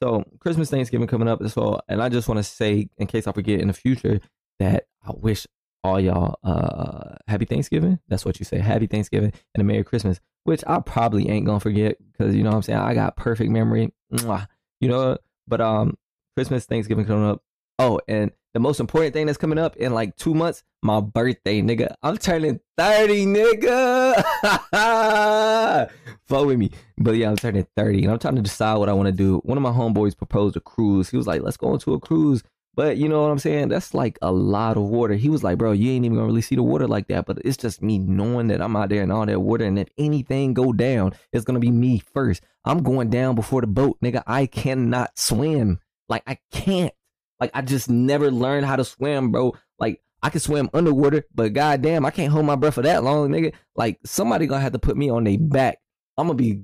So 0.01 0.23
Christmas, 0.39 0.69
Thanksgiving 0.69 1.07
coming 1.07 1.27
up 1.27 1.41
as 1.41 1.55
well, 1.55 1.81
and 1.87 2.01
I 2.01 2.09
just 2.09 2.27
want 2.27 2.37
to 2.39 2.43
say, 2.43 2.89
in 2.97 3.07
case 3.07 3.27
I 3.27 3.31
forget 3.31 3.59
in 3.59 3.67
the 3.67 3.73
future, 3.73 4.19
that 4.59 4.85
I 5.03 5.11
wish 5.15 5.47
all 5.83 5.99
y'all 5.99 6.39
uh 6.43 7.15
happy 7.27 7.45
Thanksgiving. 7.45 7.99
That's 8.07 8.25
what 8.25 8.39
you 8.39 8.45
say, 8.45 8.59
happy 8.59 8.87
Thanksgiving 8.87 9.33
and 9.53 9.61
a 9.61 9.63
Merry 9.63 9.83
Christmas, 9.83 10.19
which 10.43 10.63
I 10.67 10.79
probably 10.79 11.29
ain't 11.29 11.45
gonna 11.45 11.59
forget 11.59 11.97
because 12.11 12.35
you 12.35 12.43
know 12.43 12.49
what 12.49 12.57
I'm 12.57 12.61
saying 12.63 12.79
I 12.79 12.93
got 12.93 13.15
perfect 13.15 13.51
memory. 13.51 13.93
Mwah. 14.11 14.47
You 14.79 14.89
know, 14.89 15.17
but 15.47 15.61
um 15.61 15.97
Christmas, 16.35 16.65
Thanksgiving 16.65 17.05
coming 17.05 17.25
up. 17.25 17.41
Oh, 17.79 17.99
and 18.07 18.31
the 18.53 18.59
most 18.59 18.79
important 18.79 19.13
thing 19.13 19.25
that's 19.27 19.37
coming 19.37 19.59
up 19.59 19.75
in 19.75 19.93
like 19.93 20.15
two 20.15 20.33
months, 20.33 20.63
my 20.81 20.99
birthday, 20.99 21.61
nigga. 21.61 21.93
I'm 22.01 22.17
turning 22.17 22.59
30, 22.77 23.25
nigga. 23.25 24.23
Fuck 26.25 26.45
with 26.45 26.57
me. 26.57 26.71
But 26.97 27.15
yeah, 27.15 27.29
I'm 27.29 27.37
turning 27.37 27.67
30 27.75 28.03
and 28.03 28.11
I'm 28.11 28.19
trying 28.19 28.35
to 28.35 28.41
decide 28.41 28.77
what 28.77 28.89
I 28.89 28.93
want 28.93 29.07
to 29.07 29.11
do. 29.11 29.37
One 29.45 29.57
of 29.57 29.63
my 29.63 29.71
homeboys 29.71 30.17
proposed 30.17 30.55
a 30.57 30.59
cruise. 30.59 31.09
He 31.09 31.17
was 31.17 31.27
like, 31.27 31.41
let's 31.41 31.57
go 31.57 31.73
into 31.73 31.93
a 31.93 31.99
cruise. 31.99 32.43
But 32.77 32.97
you 32.97 33.09
know 33.09 33.23
what 33.23 33.31
I'm 33.31 33.39
saying? 33.39 33.69
That's 33.69 33.95
like 33.95 34.19
a 34.21 34.31
lot 34.31 34.77
of 34.77 34.83
water. 34.83 35.15
He 35.15 35.29
was 35.29 35.43
like, 35.43 35.57
bro, 35.57 35.71
you 35.71 35.91
ain't 35.91 36.05
even 36.05 36.15
gonna 36.15 36.27
really 36.27 36.43
see 36.43 36.55
the 36.55 36.61
water 36.61 36.87
like 36.87 37.07
that. 37.07 37.25
But 37.25 37.39
it's 37.43 37.57
just 37.57 37.81
me 37.81 37.97
knowing 37.97 38.49
that 38.49 38.61
I'm 38.61 38.75
out 38.75 38.89
there 38.89 39.01
in 39.01 39.09
all 39.09 39.25
that 39.25 39.41
water. 39.41 39.65
And 39.65 39.79
if 39.79 39.89
anything 39.97 40.53
go 40.53 40.71
down, 40.71 41.15
it's 41.33 41.43
gonna 41.43 41.59
be 41.59 41.71
me 41.71 42.03
first. 42.13 42.43
I'm 42.63 42.83
going 42.83 43.09
down 43.09 43.33
before 43.33 43.61
the 43.61 43.67
boat, 43.67 43.97
nigga. 44.03 44.21
I 44.27 44.45
cannot 44.45 45.17
swim. 45.17 45.79
Like 46.07 46.21
I 46.27 46.37
can't. 46.51 46.93
Like 47.39 47.49
I 47.55 47.63
just 47.63 47.89
never 47.89 48.29
learned 48.29 48.67
how 48.67 48.75
to 48.75 48.83
swim, 48.83 49.31
bro. 49.31 49.55
Like 49.79 50.03
I 50.21 50.29
can 50.29 50.39
swim 50.39 50.69
underwater, 50.71 51.25
but 51.33 51.53
goddamn, 51.53 52.05
I 52.05 52.11
can't 52.11 52.31
hold 52.31 52.45
my 52.45 52.55
breath 52.55 52.75
for 52.75 52.83
that 52.83 53.03
long, 53.03 53.29
nigga. 53.29 53.53
Like 53.75 53.99
somebody 54.05 54.45
gonna 54.45 54.61
have 54.61 54.73
to 54.73 54.79
put 54.79 54.97
me 54.97 55.09
on 55.09 55.23
their 55.23 55.39
back. 55.39 55.79
I'm 56.15 56.27
gonna 56.27 56.37
be. 56.37 56.61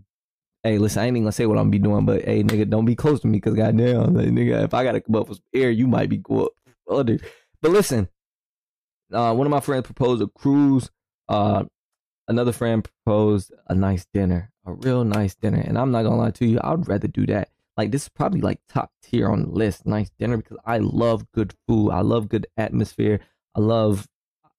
Hey, 0.63 0.77
listen, 0.77 1.01
I 1.01 1.05
ain't 1.05 1.17
even 1.17 1.23
gonna 1.23 1.33
say 1.33 1.45
what 1.45 1.57
I'm 1.57 1.65
gonna 1.65 1.71
be 1.71 1.79
doing, 1.79 2.05
but 2.05 2.23
hey, 2.23 2.43
nigga, 2.43 2.69
don't 2.69 2.85
be 2.85 2.95
close 2.95 3.19
to 3.21 3.27
me, 3.27 3.39
cause 3.39 3.53
goddamn, 3.53 4.13
like, 4.13 4.27
nigga, 4.27 4.63
if 4.63 4.73
I 4.73 4.83
gotta 4.83 5.01
come 5.01 5.15
up 5.15 5.29
with 5.29 5.41
air, 5.53 5.69
you 5.69 5.87
might 5.87 6.09
be 6.09 6.21
up 6.31 6.51
under. 6.89 7.17
But 7.61 7.71
listen, 7.71 8.07
uh, 9.11 9.33
one 9.33 9.45
of 9.45 9.51
my 9.51 9.59
friends 9.59 9.85
proposed 9.85 10.21
a 10.21 10.27
cruise. 10.27 10.89
Uh, 11.27 11.65
another 12.27 12.51
friend 12.51 12.83
proposed 12.83 13.51
a 13.67 13.75
nice 13.75 14.05
dinner, 14.13 14.51
a 14.65 14.73
real 14.73 15.03
nice 15.03 15.35
dinner, 15.35 15.59
and 15.59 15.77
I'm 15.77 15.91
not 15.91 16.03
gonna 16.03 16.17
lie 16.17 16.31
to 16.31 16.45
you, 16.45 16.59
I'd 16.63 16.87
rather 16.87 17.07
do 17.07 17.25
that 17.27 17.49
like 17.77 17.91
this 17.91 18.03
is 18.03 18.09
probably 18.09 18.41
like 18.41 18.59
top 18.69 18.91
tier 19.01 19.29
on 19.29 19.43
the 19.43 19.49
list. 19.49 19.85
Nice 19.85 20.11
dinner 20.19 20.37
because 20.37 20.57
I 20.65 20.77
love 20.77 21.31
good 21.31 21.53
food. 21.67 21.91
I 21.91 22.01
love 22.01 22.29
good 22.29 22.47
atmosphere. 22.57 23.19
I 23.55 23.59
love 23.59 24.07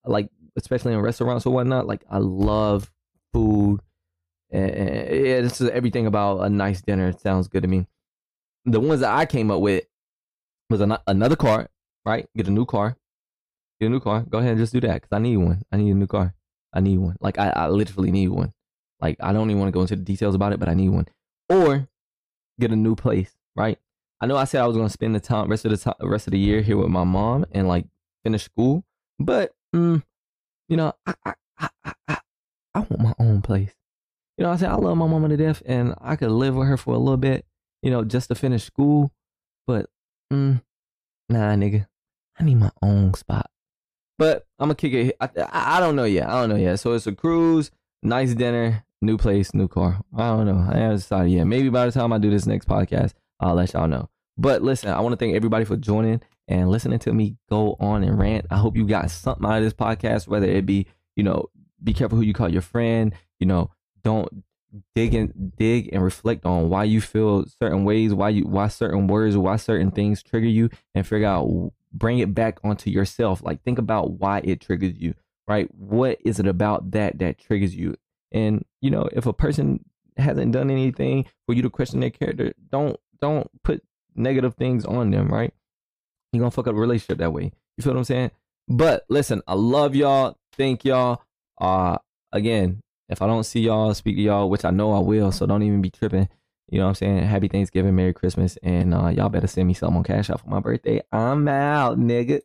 like 0.05 0.29
especially 0.57 0.93
in 0.93 1.01
restaurants 1.01 1.47
or 1.47 1.55
whatnot. 1.55 1.87
Like 1.87 2.05
I 2.11 2.19
love 2.19 2.91
food. 3.33 3.81
And, 4.55 5.27
yeah, 5.27 5.41
this 5.41 5.61
is 5.61 5.69
everything 5.71 6.07
about 6.07 6.41
a 6.41 6.49
nice 6.49 6.81
dinner. 6.81 7.09
It 7.09 7.21
sounds 7.21 7.49
good 7.49 7.63
to 7.63 7.69
me. 7.69 7.87
The 8.65 8.81
ones 8.81 9.01
that 9.01 9.13
I 9.15 9.27
came 9.27 9.51
up 9.51 9.61
with 9.61 9.85
was 10.71 10.81
an, 10.81 10.97
another 11.07 11.37
car, 11.37 11.69
right? 12.07 12.29
Get 12.37 12.47
a 12.47 12.51
new 12.51 12.65
car. 12.65 12.97
Get 13.81 13.87
a 13.87 13.91
new 13.91 14.01
car. 14.01 14.23
Go 14.23 14.39
ahead 14.39 14.53
and 14.53 14.61
just 14.61 14.73
do 14.73 14.81
that 14.81 14.95
because 14.95 15.13
I 15.13 15.19
need 15.19 15.37
one. 15.37 15.63
I 15.73 15.77
need 15.77 15.91
a 15.91 15.95
new 15.95 16.07
car. 16.07 16.35
I 16.73 16.81
need 16.81 16.99
one. 16.99 17.17
Like 17.21 17.39
I, 17.39 17.51
I 17.51 17.69
literally 17.69 18.11
need 18.11 18.29
one. 18.29 18.53
Like 19.01 19.17
I 19.21 19.33
don't 19.33 19.51
even 19.51 19.61
want 19.61 19.69
to 19.69 19.77
go 19.77 19.83
into 19.83 19.97
the 19.97 20.03
details 20.03 20.35
about 20.35 20.53
it, 20.53 20.61
but 20.61 20.69
I 20.69 20.75
need 20.75 20.91
one. 20.91 21.07
Or 21.49 21.89
get 22.61 22.71
a 22.71 22.77
new 22.77 22.95
place, 22.95 23.37
right? 23.57 23.79
I 24.21 24.27
know 24.27 24.37
I 24.37 24.45
said 24.45 24.63
I 24.63 24.67
was 24.67 24.77
gonna 24.77 24.89
spend 24.89 25.15
the 25.15 25.21
time 25.21 25.49
rest 25.51 25.65
of 25.65 25.73
the 25.73 25.77
time, 25.77 25.95
rest 26.01 26.27
of 26.27 26.31
the 26.31 26.39
year 26.39 26.63
here 26.63 26.77
with 26.77 26.89
my 26.89 27.05
mom 27.05 27.45
and 27.53 27.69
like 27.69 27.87
finish 28.23 28.45
school, 28.45 28.85
but 29.19 29.53
mm, 29.75 30.03
you 30.69 30.77
know, 30.77 30.95
I, 31.05 31.15
I 31.27 31.35
I, 31.59 31.93
I 32.09 32.19
I 32.75 32.79
want 32.79 33.01
my 33.01 33.15
own 33.19 33.43
place. 33.43 33.75
You 34.37 34.45
know, 34.45 34.51
I 34.51 34.57
said 34.57 34.71
I 34.71 34.75
love 34.75 34.97
my 34.97 35.07
mama 35.07 35.29
to 35.29 35.37
death, 35.37 35.63
and 35.67 35.95
I 36.01 36.17
could 36.17 36.31
live 36.31 36.55
with 36.57 36.69
her 36.69 36.77
for 36.77 36.95
a 36.95 36.99
little 36.99 37.17
bit, 37.17 37.45
you 37.83 37.91
know, 37.91 38.05
just 38.05 38.29
to 38.29 38.35
finish 38.35 38.65
school. 38.65 39.13
But 39.67 39.87
mm, 40.33 40.61
nah, 41.29 41.55
nigga, 41.55 41.87
I 42.39 42.45
need 42.45 42.57
my 42.57 42.71
own 42.83 43.15
spot. 43.15 43.51
But 44.19 44.47
I'm 44.59 44.67
gonna 44.67 44.75
kick 44.75 44.93
it. 44.93 45.17
I, 45.21 45.29
I, 45.39 45.77
I 45.77 45.81
don't 45.81 45.97
know 45.97 46.05
yet. 46.05 46.29
I 46.29 46.41
don't 46.41 46.51
know 46.51 46.57
yet. 46.57 46.81
So 46.81 46.93
it's 46.93 47.07
a 47.07 47.13
cruise, 47.13 47.71
nice 48.03 48.35
dinner, 48.35 48.85
new 49.03 49.17
place, 49.17 49.55
new 49.55 49.69
car. 49.69 50.01
I 50.17 50.29
don't 50.29 50.47
know. 50.47 50.67
I 50.69 50.79
haven't 50.79 50.97
decided 50.97 51.33
yet. 51.33 51.47
Maybe 51.47 51.69
by 51.69 51.87
the 51.87 51.93
time 51.93 52.13
I 52.13 52.19
do 52.19 52.31
this 52.31 52.47
next 52.47 52.69
podcast, 52.69 53.13
I'll 53.41 53.55
let 53.55 53.73
y'all 53.73 53.89
know. 53.89 54.09
But 54.37 54.63
listen, 54.63 54.91
I 54.91 55.01
want 55.01 55.13
to 55.13 55.17
thank 55.17 55.37
everybody 55.37 55.65
for 55.65 55.77
joining 55.77 56.21
and 56.49 56.71
listening 56.71 56.99
to 57.01 57.13
me 57.13 57.37
go 57.49 57.77
on 57.79 58.03
and 58.03 58.19
rant. 58.19 58.47
I 58.51 58.57
hope 58.57 58.77
you 58.77 58.87
got 58.87 59.11
something 59.11 59.47
out 59.47 59.59
of 59.59 59.65
this 59.65 59.73
podcast, 59.73 60.27
whether 60.27 60.47
it 60.47 60.67
be, 60.67 60.87
you 61.17 61.23
know, 61.23 61.51
be 61.83 61.93
careful 61.93 62.17
who 62.17 62.25
you 62.25 62.35
call 62.35 62.49
your 62.49 62.63
friend, 62.63 63.15
you 63.39 63.47
know, 63.47 63.71
don't 64.05 64.45
dig 64.95 65.15
and 65.15 65.53
dig 65.57 65.89
and 65.93 66.03
reflect 66.03 66.45
on 66.45 66.69
why 66.69 66.85
you 66.85 67.01
feel 67.01 67.45
certain 67.61 67.85
ways, 67.85 68.13
why 68.13 68.29
you 68.29 68.45
why 68.47 68.69
certain 68.69 69.07
words, 69.07 69.37
why 69.37 69.57
certain 69.57 69.91
things 69.91 70.23
trigger 70.23 70.47
you 70.47 70.71
and 70.95 71.07
figure 71.07 71.27
out 71.27 71.73
bring 71.93 72.19
it 72.19 72.35
back 72.35 72.59
onto 72.65 72.91
yourself. 72.91 73.43
Like 73.43 73.63
think 73.63 73.79
about 73.79 74.13
why 74.13 74.41
it 74.45 74.61
triggers 74.61 74.97
you, 74.97 75.15
right? 75.47 75.73
What 75.75 76.19
is 76.25 76.39
it 76.39 76.47
about 76.47 76.91
that 76.93 77.19
that 77.19 77.39
triggers 77.39 77.75
you? 77.75 77.97
And 78.33 78.65
you 78.81 78.91
know, 78.91 79.09
if 79.13 79.27
a 79.27 79.33
person 79.33 79.85
hasn't 80.17 80.53
done 80.53 80.71
anything 80.71 81.27
for 81.47 81.55
you 81.55 81.63
to 81.63 81.71
question 81.71 82.01
their 82.01 82.11
character, 82.11 82.53
don't 82.71 82.99
don't 83.21 83.49
put 83.63 83.83
negative 84.15 84.55
things 84.55 84.85
on 84.85 85.11
them, 85.11 85.29
right? 85.29 85.53
You're 86.33 86.41
gonna 86.41 86.51
fuck 86.51 86.67
up 86.67 86.75
a 86.75 86.79
relationship 86.79 87.19
that 87.19 87.33
way. 87.33 87.53
You 87.77 87.83
feel 87.83 87.93
what 87.93 87.99
I'm 87.99 88.05
saying? 88.05 88.31
But 88.69 89.05
listen, 89.09 89.43
I 89.47 89.55
love 89.55 89.95
y'all. 89.95 90.37
Thank 90.57 90.85
y'all. 90.85 91.23
Uh 91.61 91.99
again, 92.33 92.83
if 93.09 93.23
I 93.23 93.27
don't 93.27 93.45
see 93.45 93.61
y'all, 93.61 93.93
speak 93.95 94.17
to 94.17 94.23
y'all, 94.23 94.51
which 94.51 94.65
I 94.65 94.71
know 94.71 94.93
I 94.93 95.01
will, 95.01 95.33
so 95.33 95.47
don't 95.47 95.63
even 95.63 95.83
be 95.83 95.91
tripping. 95.91 96.29
You 96.71 96.79
know 96.79 96.87
what 96.87 96.91
I'm 96.91 96.95
saying? 96.95 97.19
Happy 97.25 97.49
Thanksgiving, 97.49 97.95
Merry 97.95 98.15
Christmas, 98.15 98.57
and 98.63 98.95
uh, 98.95 99.09
y'all 99.09 99.29
better 99.29 99.47
send 99.47 99.69
me 99.69 99.75
something 99.75 99.99
on 99.99 100.05
Cash 100.05 100.31
App 100.31 100.41
for 100.41 100.49
my 100.49 100.61
birthday. 100.61 101.03
I'm 101.13 101.47
out, 101.47 101.99
nigga. 101.99 102.41